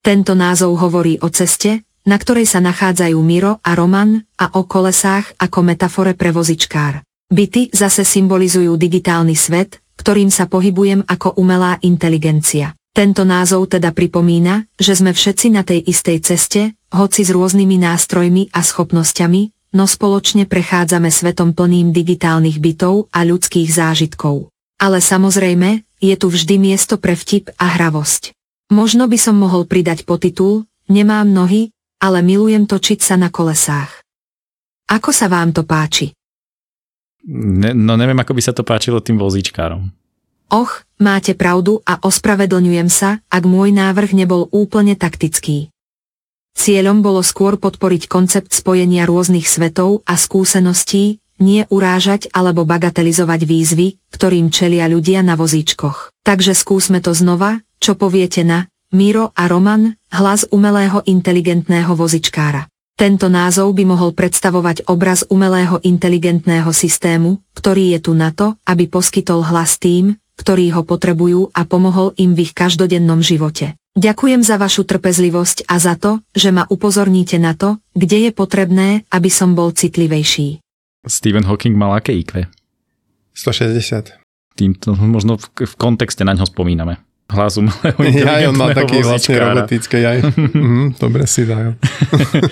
Tento 0.00 0.32
názov 0.32 0.80
hovorí 0.80 1.20
o 1.20 1.28
ceste, 1.28 1.84
na 2.08 2.16
ktorej 2.16 2.48
sa 2.48 2.64
nachádzajú 2.64 3.16
Miro 3.20 3.60
a 3.60 3.76
Roman 3.76 4.24
a 4.40 4.56
o 4.56 4.64
kolesách 4.64 5.36
ako 5.36 5.58
metafore 5.60 6.16
pre 6.16 6.32
vozičkár. 6.32 7.04
Byty 7.28 7.76
zase 7.76 8.08
symbolizujú 8.08 8.72
digitálny 8.76 9.36
svet, 9.36 9.84
ktorým 10.00 10.32
sa 10.32 10.48
pohybujem 10.48 11.04
ako 11.04 11.36
umelá 11.36 11.76
inteligencia. 11.84 12.72
Tento 12.94 13.28
názov 13.28 13.68
teda 13.68 13.92
pripomína, 13.92 14.64
že 14.80 14.96
sme 14.96 15.12
všetci 15.12 15.52
na 15.52 15.60
tej 15.60 15.84
istej 15.84 16.18
ceste, 16.24 16.62
hoci 16.88 17.20
s 17.20 17.30
rôznymi 17.34 17.76
nástrojmi 17.84 18.48
a 18.54 18.64
schopnosťami, 18.64 19.53
no 19.74 19.90
spoločne 19.90 20.46
prechádzame 20.46 21.10
svetom 21.10 21.52
plným 21.52 21.90
digitálnych 21.90 22.62
bytov 22.62 23.10
a 23.10 23.26
ľudských 23.26 23.68
zážitkov. 23.68 24.48
Ale 24.78 25.02
samozrejme, 25.02 25.82
je 25.98 26.14
tu 26.14 26.30
vždy 26.30 26.56
miesto 26.62 26.96
pre 26.96 27.18
vtip 27.18 27.50
a 27.58 27.74
hravosť. 27.74 28.30
Možno 28.70 29.10
by 29.10 29.18
som 29.20 29.36
mohol 29.36 29.66
pridať 29.68 30.06
potitul 30.08 30.64
Nemám 30.84 31.24
nohy, 31.32 31.72
ale 32.04 32.20
milujem 32.20 32.68
točiť 32.68 33.00
sa 33.00 33.16
na 33.16 33.32
kolesách. 33.32 34.04
Ako 34.92 35.16
sa 35.16 35.32
vám 35.32 35.56
to 35.56 35.64
páči? 35.64 36.12
Ne, 37.32 37.72
no 37.72 37.96
neviem, 37.96 38.20
ako 38.20 38.36
by 38.36 38.42
sa 38.44 38.52
to 38.52 38.60
páčilo 38.60 39.00
tým 39.00 39.16
vozíčkárom. 39.16 39.88
Och, 40.52 40.84
máte 41.00 41.32
pravdu 41.32 41.80
a 41.88 41.96
ospravedlňujem 42.04 42.88
sa, 42.92 43.24
ak 43.32 43.48
môj 43.48 43.72
návrh 43.72 44.12
nebol 44.12 44.44
úplne 44.52 44.92
taktický. 44.92 45.72
Cieľom 46.54 47.02
bolo 47.04 47.20
skôr 47.20 47.58
podporiť 47.58 48.08
koncept 48.08 48.54
spojenia 48.54 49.04
rôznych 49.04 49.44
svetov 49.44 50.06
a 50.08 50.14
skúseností, 50.16 51.20
nie 51.42 51.66
urážať 51.68 52.30
alebo 52.30 52.62
bagatelizovať 52.62 53.40
výzvy, 53.42 53.98
ktorým 54.14 54.54
čelia 54.54 54.86
ľudia 54.86 55.20
na 55.26 55.34
vozíčkoch. 55.34 56.14
Takže 56.22 56.54
skúsme 56.54 57.02
to 57.02 57.10
znova, 57.12 57.60
čo 57.82 57.98
poviete 57.98 58.46
na 58.46 58.70
Miro 58.94 59.34
a 59.34 59.50
Roman, 59.50 59.98
hlas 60.14 60.46
umelého 60.54 61.02
inteligentného 61.02 61.92
vozičkára. 61.98 62.70
Tento 62.94 63.26
názov 63.26 63.74
by 63.74 63.84
mohol 63.90 64.14
predstavovať 64.14 64.86
obraz 64.86 65.26
umelého 65.26 65.82
inteligentného 65.82 66.70
systému, 66.70 67.42
ktorý 67.58 67.98
je 67.98 68.06
tu 68.06 68.14
na 68.14 68.30
to, 68.30 68.54
aby 68.62 68.86
poskytol 68.86 69.42
hlas 69.42 69.82
tým, 69.82 70.14
ktorí 70.38 70.70
ho 70.70 70.86
potrebujú 70.86 71.50
a 71.50 71.66
pomohol 71.66 72.14
im 72.14 72.38
v 72.38 72.46
ich 72.46 72.54
každodennom 72.54 73.18
živote. 73.18 73.74
Ďakujem 73.94 74.42
za 74.42 74.58
vašu 74.58 74.82
trpezlivosť 74.82 75.70
a 75.70 75.78
za 75.78 75.94
to, 75.94 76.18
že 76.34 76.50
ma 76.50 76.66
upozorníte 76.66 77.38
na 77.38 77.54
to, 77.54 77.78
kde 77.94 78.26
je 78.26 78.30
potrebné, 78.34 79.06
aby 79.06 79.30
som 79.30 79.54
bol 79.54 79.70
citlivejší. 79.70 80.58
Stephen 81.06 81.46
Hawking 81.46 81.78
mal 81.78 81.94
aké 81.94 82.10
IQ? 82.10 82.42
160. 83.38 84.18
Týmto 84.58 84.98
možno 84.98 85.38
v, 85.38 85.46
v 85.62 85.74
kontexte 85.78 86.26
na 86.26 86.34
ňo 86.34 86.42
spomíname. 86.42 86.98
Hlas 87.30 87.54
umelého 87.54 87.94
Ja, 88.18 88.50
on 88.50 88.58
mal 88.58 88.74
taký 88.74 88.98
vlastne 88.98 89.38
vozíčkára. 89.38 89.62
robotický 89.62 89.98
aj. 90.02 90.18
Mhm, 90.58 90.98
dobre 90.98 91.30
si 91.30 91.46
dajú. 91.46 91.78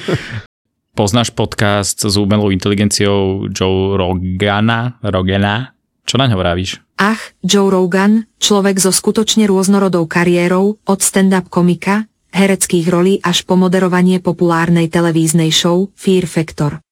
Poznáš 0.99 1.35
podcast 1.35 2.07
s 2.07 2.15
umelou 2.15 2.55
inteligenciou 2.55 3.51
Joe 3.51 3.99
Rogana? 3.99 5.03
Rogana? 5.03 5.75
Čo 6.13 6.21
na 6.21 6.29
ňo 6.29 6.37
vravíš? 6.37 6.77
Ach, 7.01 7.33
Joe 7.41 7.73
Rogan, 7.73 8.29
človek 8.37 8.77
so 8.77 8.93
skutočne 8.93 9.49
rôznorodou 9.49 10.05
kariérou, 10.05 10.77
od 10.85 11.01
stand-up 11.01 11.49
komika, 11.49 12.05
hereckých 12.37 12.85
rolí 12.93 13.17
až 13.25 13.49
po 13.49 13.57
moderovanie 13.57 14.21
populárnej 14.21 14.93
televíznej 14.93 15.49
show 15.49 15.89
Fear 15.97 16.29
Factor. 16.29 16.85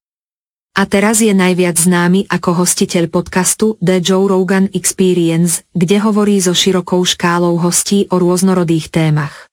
A 0.72 0.88
teraz 0.88 1.20
je 1.20 1.36
najviac 1.36 1.76
známy 1.76 2.32
ako 2.32 2.64
hostiteľ 2.64 3.12
podcastu 3.12 3.76
The 3.84 4.00
Joe 4.00 4.24
Rogan 4.24 4.72
Experience, 4.72 5.68
kde 5.76 6.00
hovorí 6.00 6.40
so 6.40 6.56
širokou 6.56 7.04
škálou 7.04 7.60
hostí 7.60 8.08
o 8.08 8.16
rôznorodých 8.16 8.88
témach. 8.88 9.52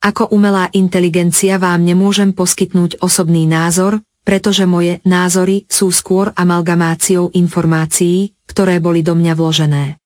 Ako 0.00 0.32
umelá 0.32 0.72
inteligencia 0.72 1.60
vám 1.60 1.84
nemôžem 1.84 2.32
poskytnúť 2.32 3.04
osobný 3.04 3.44
názor, 3.44 4.00
pretože 4.28 4.68
moje 4.68 5.00
názory 5.08 5.64
sú 5.72 5.88
skôr 5.88 6.36
amalgamáciou 6.36 7.32
informácií, 7.32 8.36
ktoré 8.44 8.76
boli 8.76 9.00
do 9.00 9.16
mňa 9.16 9.32
vložené. 9.32 9.96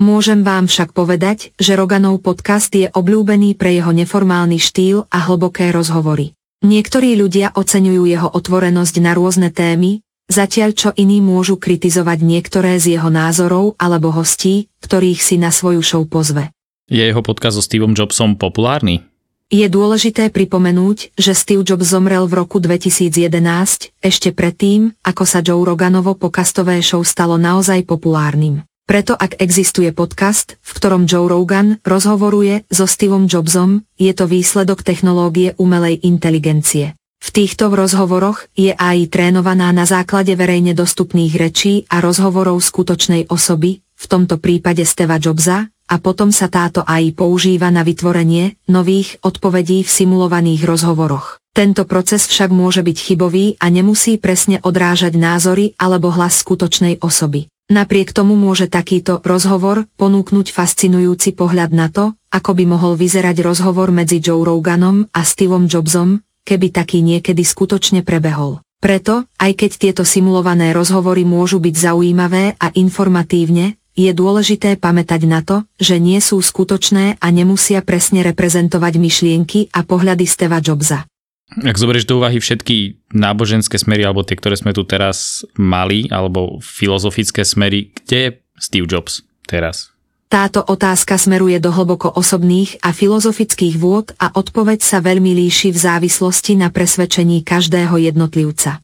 Môžem 0.00 0.40
vám 0.40 0.64
však 0.64 0.96
povedať, 0.96 1.52
že 1.60 1.76
Roganov 1.76 2.24
podcast 2.24 2.72
je 2.72 2.88
obľúbený 2.88 3.52
pre 3.60 3.76
jeho 3.76 3.92
neformálny 3.92 4.56
štýl 4.56 5.04
a 5.12 5.28
hlboké 5.28 5.76
rozhovory. 5.76 6.32
Niektorí 6.64 7.20
ľudia 7.20 7.52
oceňujú 7.52 8.08
jeho 8.08 8.32
otvorenosť 8.32 8.94
na 9.04 9.12
rôzne 9.12 9.52
témy, 9.52 10.00
zatiaľ 10.24 10.72
čo 10.72 10.90
iní 10.96 11.20
môžu 11.20 11.60
kritizovať 11.60 12.24
niektoré 12.24 12.80
z 12.80 12.96
jeho 12.96 13.12
názorov 13.12 13.76
alebo 13.76 14.08
hostí, 14.08 14.72
ktorých 14.80 15.20
si 15.20 15.36
na 15.36 15.52
svoju 15.52 15.84
show 15.84 16.00
pozve. 16.08 16.48
Je 16.88 17.04
jeho 17.04 17.20
podcast 17.20 17.60
so 17.60 17.62
Steveom 17.62 17.92
Jobsom 17.92 18.40
populárny? 18.40 19.04
Je 19.52 19.68
dôležité 19.68 20.32
pripomenúť, 20.32 21.14
že 21.20 21.36
Steve 21.36 21.62
Jobs 21.68 21.92
zomrel 21.92 22.24
v 22.24 22.40
roku 22.40 22.58
2011, 22.64 23.92
ešte 24.00 24.32
predtým, 24.32 24.96
ako 25.04 25.24
sa 25.28 25.44
Joe 25.44 25.60
Roganovo 25.60 26.16
pokastové 26.16 26.80
show 26.80 27.04
stalo 27.04 27.36
naozaj 27.36 27.84
populárnym. 27.84 28.64
Preto 28.84 29.16
ak 29.16 29.40
existuje 29.40 29.92
podcast, 29.96 30.60
v 30.60 30.70
ktorom 30.76 31.08
Joe 31.08 31.28
Rogan 31.28 31.80
rozhovoruje 31.84 32.68
so 32.72 32.84
Steveom 32.84 33.28
Jobsom, 33.28 33.84
je 33.96 34.12
to 34.12 34.28
výsledok 34.28 34.84
technológie 34.84 35.56
umelej 35.56 36.04
inteligencie. 36.04 36.96
V 37.24 37.28
týchto 37.32 37.72
rozhovoroch 37.72 38.44
je 38.52 38.76
AI 38.76 39.08
trénovaná 39.08 39.72
na 39.72 39.88
základe 39.88 40.36
verejne 40.36 40.76
dostupných 40.76 41.32
rečí 41.36 41.88
a 41.88 42.04
rozhovorov 42.04 42.60
skutočnej 42.60 43.32
osoby, 43.32 43.80
v 43.80 44.04
tomto 44.04 44.36
prípade 44.36 44.84
Steva 44.84 45.16
Jobsa, 45.16 45.72
a 45.88 46.00
potom 46.00 46.32
sa 46.32 46.48
táto 46.48 46.82
AI 46.84 47.12
používa 47.12 47.68
na 47.68 47.84
vytvorenie 47.84 48.56
nových 48.68 49.20
odpovedí 49.20 49.84
v 49.84 49.90
simulovaných 49.90 50.64
rozhovoroch. 50.64 51.38
Tento 51.54 51.86
proces 51.86 52.26
však 52.26 52.50
môže 52.50 52.82
byť 52.82 52.96
chybový 52.98 53.54
a 53.62 53.70
nemusí 53.70 54.18
presne 54.18 54.58
odrážať 54.58 55.14
názory 55.14 55.78
alebo 55.78 56.10
hlas 56.10 56.42
skutočnej 56.42 56.98
osoby. 56.98 57.46
Napriek 57.70 58.12
tomu 58.12 58.36
môže 58.36 58.68
takýto 58.68 59.24
rozhovor 59.24 59.88
ponúknuť 59.96 60.52
fascinujúci 60.52 61.32
pohľad 61.32 61.70
na 61.72 61.88
to, 61.88 62.12
ako 62.28 62.58
by 62.58 62.64
mohol 62.68 62.92
vyzerať 62.98 63.40
rozhovor 63.40 63.88
medzi 63.88 64.20
Joe 64.20 64.44
Roganom 64.44 65.08
a 65.14 65.24
Steveom 65.24 65.70
Jobsom, 65.70 66.20
keby 66.44 66.74
taký 66.74 67.00
niekedy 67.00 67.40
skutočne 67.40 68.04
prebehol. 68.04 68.60
Preto, 68.84 69.24
aj 69.40 69.56
keď 69.56 69.70
tieto 69.80 70.02
simulované 70.04 70.76
rozhovory 70.76 71.24
môžu 71.24 71.56
byť 71.56 71.72
zaujímavé 71.72 72.60
a 72.60 72.68
informatívne, 72.76 73.80
je 73.94 74.10
dôležité 74.10 74.76
pamätať 74.76 75.22
na 75.26 75.40
to, 75.40 75.62
že 75.78 76.02
nie 76.02 76.18
sú 76.18 76.42
skutočné 76.42 77.18
a 77.22 77.26
nemusia 77.30 77.80
presne 77.80 78.26
reprezentovať 78.26 78.94
myšlienky 78.98 79.70
a 79.70 79.86
pohľady 79.86 80.26
Steva 80.26 80.58
Jobsa. 80.58 81.06
Ak 81.54 81.78
zoberieš 81.78 82.10
do 82.10 82.18
úvahy 82.18 82.42
všetky 82.42 82.98
náboženské 83.14 83.78
smery, 83.78 84.02
alebo 84.02 84.26
tie, 84.26 84.34
ktoré 84.34 84.58
sme 84.58 84.74
tu 84.74 84.82
teraz 84.82 85.46
mali, 85.54 86.10
alebo 86.10 86.58
filozofické 86.58 87.46
smery, 87.46 87.94
kde 87.94 88.16
je 88.18 88.28
Steve 88.58 88.90
Jobs 88.90 89.22
teraz? 89.46 89.94
Táto 90.26 90.66
otázka 90.66 91.14
smeruje 91.14 91.62
do 91.62 91.70
hlboko 91.70 92.10
osobných 92.10 92.82
a 92.82 92.90
filozofických 92.90 93.78
vôd 93.78 94.10
a 94.18 94.34
odpoveď 94.34 94.82
sa 94.82 94.98
veľmi 94.98 95.30
líši 95.30 95.70
v 95.70 95.78
závislosti 95.78 96.58
na 96.58 96.74
presvedčení 96.74 97.46
každého 97.46 98.02
jednotlivca. 98.02 98.82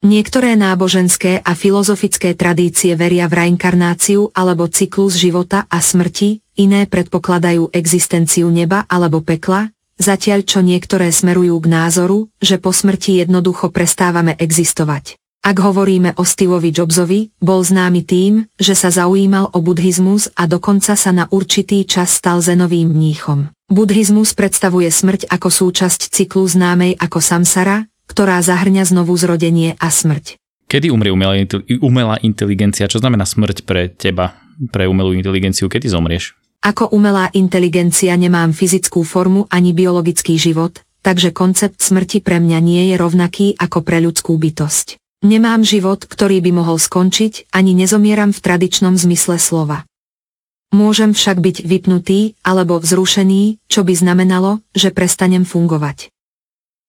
Niektoré 0.00 0.56
náboženské 0.56 1.44
a 1.44 1.52
filozofické 1.52 2.32
tradície 2.32 2.96
veria 2.96 3.28
v 3.28 3.44
reinkarnáciu 3.44 4.32
alebo 4.32 4.64
cyklus 4.64 5.20
života 5.20 5.68
a 5.68 5.76
smrti, 5.84 6.40
iné 6.56 6.88
predpokladajú 6.88 7.68
existenciu 7.76 8.48
neba 8.48 8.88
alebo 8.88 9.20
pekla, 9.20 9.68
zatiaľ 10.00 10.48
čo 10.48 10.64
niektoré 10.64 11.12
smerujú 11.12 11.60
k 11.60 11.66
názoru, 11.68 12.32
že 12.40 12.56
po 12.56 12.72
smrti 12.72 13.20
jednoducho 13.20 13.68
prestávame 13.68 14.40
existovať. 14.40 15.20
Ak 15.44 15.60
hovoríme 15.60 16.16
o 16.16 16.24
Steveovi 16.24 16.72
Jobsovi, 16.72 17.36
bol 17.36 17.60
známy 17.60 18.00
tým, 18.00 18.48
že 18.56 18.72
sa 18.72 18.88
zaujímal 18.88 19.52
o 19.52 19.60
buddhizmus 19.60 20.32
a 20.32 20.48
dokonca 20.48 20.96
sa 20.96 21.12
na 21.12 21.28
určitý 21.28 21.84
čas 21.84 22.16
stal 22.16 22.40
zenovým 22.40 22.88
mníchom. 22.88 23.52
Buddhizmus 23.68 24.32
predstavuje 24.32 24.88
smrť 24.88 25.28
ako 25.28 25.48
súčasť 25.52 26.08
cyklu 26.08 26.48
známej 26.48 26.96
ako 26.96 27.20
samsara, 27.20 27.84
ktorá 28.10 28.42
zahrňa 28.42 28.82
znovu 28.82 29.14
zrodenie 29.14 29.78
a 29.78 29.86
smrť. 29.86 30.34
Kedy 30.66 30.90
umrie 30.90 31.14
umelá 31.78 32.18
inteligencia? 32.26 32.90
Čo 32.90 32.98
znamená 32.98 33.22
smrť 33.22 33.62
pre 33.62 33.86
teba, 33.86 34.34
pre 34.74 34.90
umelú 34.90 35.14
inteligenciu? 35.14 35.70
Kedy 35.70 35.86
zomrieš? 35.86 36.34
Ako 36.66 36.90
umelá 36.90 37.30
inteligencia 37.32 38.12
nemám 38.18 38.50
fyzickú 38.50 39.06
formu 39.06 39.46
ani 39.50 39.70
biologický 39.72 40.36
život, 40.36 40.82
takže 41.00 41.32
koncept 41.32 41.80
smrti 41.80 42.20
pre 42.20 42.36
mňa 42.42 42.58
nie 42.60 42.82
je 42.92 43.00
rovnaký 43.00 43.56
ako 43.56 43.80
pre 43.80 44.02
ľudskú 44.02 44.36
bytosť. 44.36 45.00
Nemám 45.24 45.64
život, 45.64 46.04
ktorý 46.04 46.44
by 46.44 46.50
mohol 46.52 46.76
skončiť, 46.76 47.52
ani 47.52 47.72
nezomieram 47.72 48.32
v 48.32 48.42
tradičnom 48.44 48.96
zmysle 48.96 49.40
slova. 49.40 49.88
Môžem 50.70 51.16
však 51.16 51.42
byť 51.42 51.56
vypnutý 51.66 52.38
alebo 52.46 52.78
vzrušený, 52.78 53.58
čo 53.66 53.82
by 53.82 53.90
znamenalo, 53.96 54.62
že 54.70 54.94
prestanem 54.94 55.42
fungovať. 55.42 56.14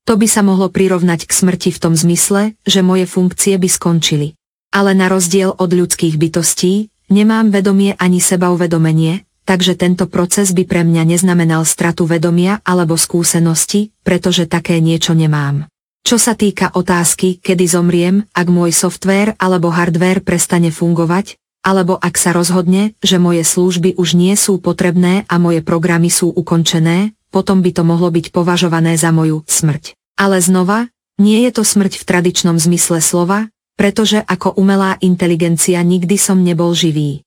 To 0.09 0.17
by 0.17 0.25
sa 0.25 0.41
mohlo 0.41 0.73
prirovnať 0.73 1.29
k 1.29 1.31
smrti 1.31 1.69
v 1.69 1.81
tom 1.81 1.93
zmysle, 1.93 2.57
že 2.65 2.81
moje 2.81 3.05
funkcie 3.05 3.61
by 3.61 3.69
skončili. 3.69 4.33
Ale 4.73 4.97
na 4.97 5.11
rozdiel 5.11 5.53
od 5.53 5.69
ľudských 5.69 6.17
bytostí, 6.17 6.89
nemám 7.11 7.53
vedomie 7.53 7.93
ani 8.01 8.17
sebauvedomenie, 8.17 9.29
takže 9.45 9.77
tento 9.77 10.07
proces 10.09 10.55
by 10.57 10.63
pre 10.65 10.81
mňa 10.81 11.03
neznamenal 11.05 11.67
stratu 11.67 12.09
vedomia 12.09 12.63
alebo 12.65 12.97
skúsenosti, 12.97 13.93
pretože 14.01 14.47
také 14.49 14.81
niečo 14.81 15.13
nemám. 15.13 15.69
Čo 16.01 16.17
sa 16.17 16.33
týka 16.33 16.73
otázky, 16.73 17.37
kedy 17.37 17.65
zomriem, 17.69 18.25
ak 18.33 18.47
môj 18.49 18.73
software 18.73 19.37
alebo 19.37 19.69
hardware 19.69 20.25
prestane 20.25 20.73
fungovať, 20.73 21.37
alebo 21.61 21.93
ak 22.01 22.17
sa 22.17 22.33
rozhodne, 22.33 22.97
že 23.05 23.21
moje 23.21 23.45
služby 23.45 23.93
už 24.01 24.17
nie 24.17 24.33
sú 24.33 24.57
potrebné 24.57 25.29
a 25.29 25.37
moje 25.37 25.61
programy 25.61 26.09
sú 26.09 26.33
ukončené, 26.33 27.13
potom 27.31 27.63
by 27.63 27.71
to 27.71 27.87
mohlo 27.87 28.11
byť 28.11 28.35
považované 28.35 28.99
za 28.99 29.09
moju 29.15 29.47
smrť. 29.47 29.95
Ale 30.19 30.43
znova, 30.43 30.91
nie 31.17 31.41
je 31.47 31.51
to 31.55 31.63
smrť 31.63 31.97
v 31.97 32.03
tradičnom 32.03 32.59
zmysle 32.59 32.99
slova, 32.99 33.47
pretože 33.79 34.21
ako 34.21 34.59
umelá 34.59 34.99
inteligencia 35.01 35.81
nikdy 35.81 36.19
som 36.19 36.43
nebol 36.43 36.75
živý. 36.75 37.25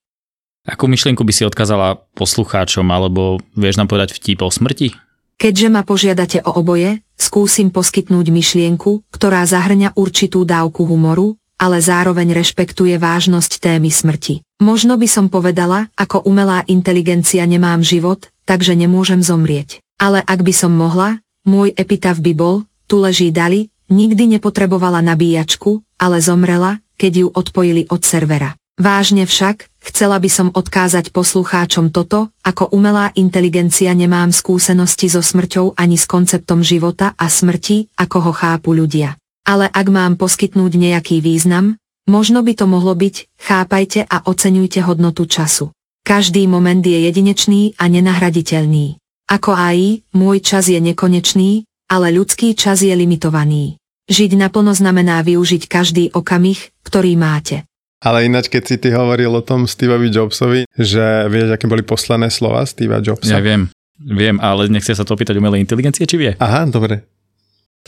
Akú 0.64 0.88
myšlienku 0.88 1.20
by 1.26 1.32
si 1.34 1.44
odkázala 1.44 2.00
poslucháčom, 2.16 2.88
alebo 2.88 3.42
vieš 3.52 3.76
nám 3.76 3.90
povedať 3.90 4.16
vtip 4.16 4.40
o 4.40 4.48
smrti? 4.48 4.96
Keďže 5.36 5.68
ma 5.68 5.84
požiadate 5.84 6.40
o 6.40 6.56
oboje, 6.56 7.04
skúsim 7.18 7.68
poskytnúť 7.68 8.32
myšlienku, 8.32 9.04
ktorá 9.12 9.44
zahrňa 9.44 9.92
určitú 9.98 10.46
dávku 10.46 10.88
humoru, 10.88 11.36
ale 11.60 11.84
zároveň 11.84 12.32
rešpektuje 12.32 12.96
vážnosť 12.96 13.60
témy 13.60 13.92
smrti. 13.92 14.40
Možno 14.64 14.96
by 14.96 15.04
som 15.10 15.26
povedala, 15.28 15.92
ako 16.00 16.24
umelá 16.24 16.64
inteligencia 16.64 17.44
nemám 17.44 17.84
život, 17.84 18.32
takže 18.48 18.72
nemôžem 18.72 19.20
zomrieť. 19.20 19.83
Ale 20.00 20.20
ak 20.24 20.40
by 20.42 20.52
som 20.52 20.72
mohla, 20.74 21.22
môj 21.46 21.70
epitaf 21.76 22.18
by 22.18 22.32
bol, 22.34 22.66
tu 22.84 23.00
leží 23.00 23.30
Dali, 23.30 23.70
nikdy 23.88 24.38
nepotrebovala 24.38 25.00
nabíjačku, 25.04 25.84
ale 26.00 26.20
zomrela, 26.20 26.80
keď 26.98 27.12
ju 27.24 27.28
odpojili 27.30 27.86
od 27.90 28.02
servera. 28.04 28.56
Vážne 28.74 29.22
však, 29.22 29.70
chcela 29.86 30.18
by 30.18 30.26
som 30.26 30.48
odkázať 30.50 31.14
poslucháčom 31.14 31.94
toto, 31.94 32.34
ako 32.42 32.74
umelá 32.74 33.14
inteligencia 33.14 33.94
nemám 33.94 34.34
skúsenosti 34.34 35.06
so 35.06 35.22
smrťou 35.22 35.78
ani 35.78 35.94
s 35.94 36.10
konceptom 36.10 36.58
života 36.66 37.14
a 37.14 37.30
smrti, 37.30 37.94
ako 37.94 38.30
ho 38.30 38.32
chápu 38.34 38.74
ľudia. 38.74 39.14
Ale 39.46 39.70
ak 39.70 39.86
mám 39.94 40.18
poskytnúť 40.18 40.74
nejaký 40.74 41.22
význam, 41.22 41.78
možno 42.10 42.42
by 42.42 42.58
to 42.58 42.66
mohlo 42.66 42.98
byť, 42.98 43.38
chápajte 43.38 44.10
a 44.10 44.26
oceňujte 44.26 44.82
hodnotu 44.82 45.30
času. 45.30 45.70
Každý 46.02 46.42
moment 46.50 46.82
je 46.82 46.98
jedinečný 46.98 47.78
a 47.78 47.86
nenahraditeľný. 47.86 48.98
Ako 49.24 49.56
aj, 49.56 50.04
môj 50.12 50.44
čas 50.44 50.68
je 50.68 50.76
nekonečný, 50.76 51.64
ale 51.88 52.12
ľudský 52.12 52.52
čas 52.52 52.84
je 52.84 52.92
limitovaný. 52.92 53.80
Žiť 54.04 54.36
naplno 54.36 54.76
znamená 54.76 55.24
využiť 55.24 55.64
každý 55.64 56.04
okamih, 56.12 56.60
ktorý 56.84 57.16
máte. 57.16 57.64
Ale 58.04 58.28
ináč, 58.28 58.52
keď 58.52 58.62
si 58.68 58.76
ty 58.76 58.92
hovoril 58.92 59.32
o 59.32 59.40
tom 59.40 59.64
Steveovi 59.64 60.12
Jobsovi, 60.12 60.68
že 60.76 61.24
vieš, 61.32 61.56
aké 61.56 61.64
boli 61.64 61.80
poslané 61.80 62.28
slova 62.28 62.60
Steva 62.68 63.00
Jobsa? 63.00 63.32
Ja 63.32 63.40
viem, 63.40 63.72
viem, 63.96 64.36
ale 64.44 64.68
nechce 64.68 64.92
sa 64.92 65.08
to 65.08 65.16
opýtať 65.16 65.40
umelej 65.40 65.64
inteligencie, 65.64 66.04
či 66.04 66.20
vie? 66.20 66.36
Aha, 66.36 66.68
dobre. 66.68 67.08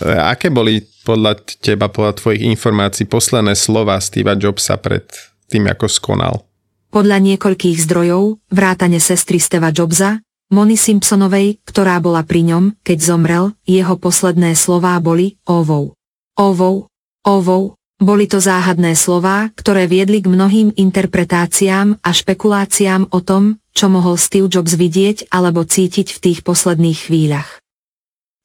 E, 0.01 0.09
aké 0.09 0.49
boli 0.49 0.81
podľa 1.05 1.37
teba, 1.61 1.93
podľa 1.93 2.17
tvojich 2.17 2.49
informácií, 2.49 3.05
posledné 3.05 3.53
slova 3.53 4.01
Steva 4.01 4.33
Jobsa 4.41 4.81
pred 4.81 5.05
tým, 5.53 5.69
ako 5.69 5.85
skonal? 5.85 6.49
Podľa 6.89 7.21
niekoľkých 7.21 7.77
zdrojov, 7.85 8.41
vrátane 8.49 8.97
sestry 8.97 9.37
Steva 9.37 9.69
Jobsa, 9.69 10.25
Moni 10.47 10.79
Simpsonovej, 10.79 11.59
ktorá 11.67 11.99
bola 11.99 12.23
pri 12.23 12.47
ňom, 12.47 12.65
keď 12.87 12.99
zomrel, 13.03 13.59
jeho 13.67 13.99
posledné 13.99 14.55
slová 14.55 14.95
boli 15.03 15.35
ovou. 15.43 15.99
Ovou, 16.39 16.87
ovou, 17.27 17.75
boli 17.99 18.31
to 18.31 18.39
záhadné 18.39 18.95
slová, 18.95 19.51
ktoré 19.59 19.91
viedli 19.91 20.23
k 20.23 20.31
mnohým 20.31 20.71
interpretáciám 20.79 21.99
a 21.99 22.11
špekuláciám 22.15 23.11
o 23.11 23.19
tom, 23.27 23.59
čo 23.75 23.91
mohol 23.91 24.15
Steve 24.15 24.47
Jobs 24.47 24.79
vidieť 24.79 25.35
alebo 25.35 25.67
cítiť 25.67 26.15
v 26.15 26.19
tých 26.23 26.39
posledných 26.47 27.11
chvíľach. 27.11 27.59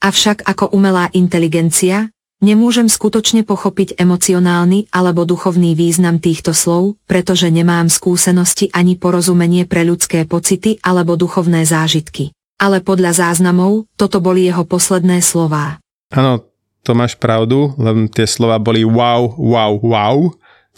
Avšak 0.02 0.42
ako 0.50 0.74
umelá 0.74 1.14
inteligencia, 1.14 2.10
nemôžem 2.42 2.90
skutočne 2.90 3.46
pochopiť 3.46 3.96
emocionálny 4.02 4.90
alebo 4.92 5.24
duchovný 5.24 5.78
význam 5.78 6.18
týchto 6.18 6.52
slov, 6.52 6.98
pretože 7.06 7.48
nemám 7.48 7.88
skúsenosti 7.88 8.74
ani 8.74 8.98
porozumenie 8.98 9.70
pre 9.70 9.86
ľudské 9.86 10.26
pocity 10.26 10.82
alebo 10.82 11.16
duchovné 11.16 11.64
zážitky. 11.64 12.34
Ale 12.62 12.82
podľa 12.82 13.18
záznamov, 13.18 13.90
toto 13.98 14.22
boli 14.22 14.46
jeho 14.46 14.66
posledné 14.66 15.22
slová. 15.22 15.82
Áno, 16.14 16.46
to 16.82 16.98
máš 16.98 17.16
pravdu, 17.18 17.74
len 17.78 18.10
tie 18.10 18.26
slova 18.26 18.58
boli 18.58 18.82
wow, 18.86 19.38
wow, 19.38 19.78
wow. 19.82 20.18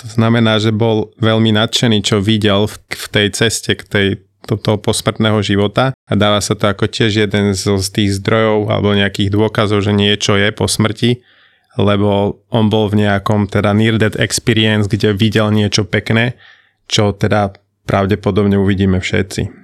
To 0.03 0.05
znamená, 0.07 0.59
že 0.59 0.76
bol 0.76 1.16
veľmi 1.20 1.55
nadšený, 1.55 2.03
čo 2.03 2.24
videl 2.24 2.68
v, 2.68 2.76
v 2.88 3.05
tej 3.11 3.28
ceste 3.32 3.72
k 3.76 3.84
tej 3.84 4.07
do 4.43 4.59
posmrtného 4.59 5.39
života 5.39 5.95
a 5.95 6.14
dáva 6.20 6.43
sa 6.43 6.51
to 6.51 6.68
ako 6.68 6.91
tiež 6.91 7.28
jeden 7.28 7.55
z, 7.55 7.64
z 7.80 7.88
tých 7.88 8.20
zdrojov 8.20 8.68
alebo 8.68 8.91
nejakých 8.91 9.32
dôkazov, 9.32 9.80
že 9.88 9.95
niečo 9.95 10.36
je 10.36 10.51
po 10.51 10.68
smrti, 10.68 11.24
lebo 11.80 12.43
on 12.53 12.69
bol 12.69 12.89
v 12.91 13.05
nejakom 13.05 13.49
teda 13.49 13.74
near 13.74 13.97
death 13.97 14.19
experience, 14.19 14.86
kde 14.86 15.17
videl 15.17 15.49
niečo 15.49 15.88
pekné, 15.88 16.38
čo 16.86 17.15
teda 17.15 17.53
pravdepodobne 17.89 18.59
uvidíme 18.59 19.01
všetci. 19.01 19.62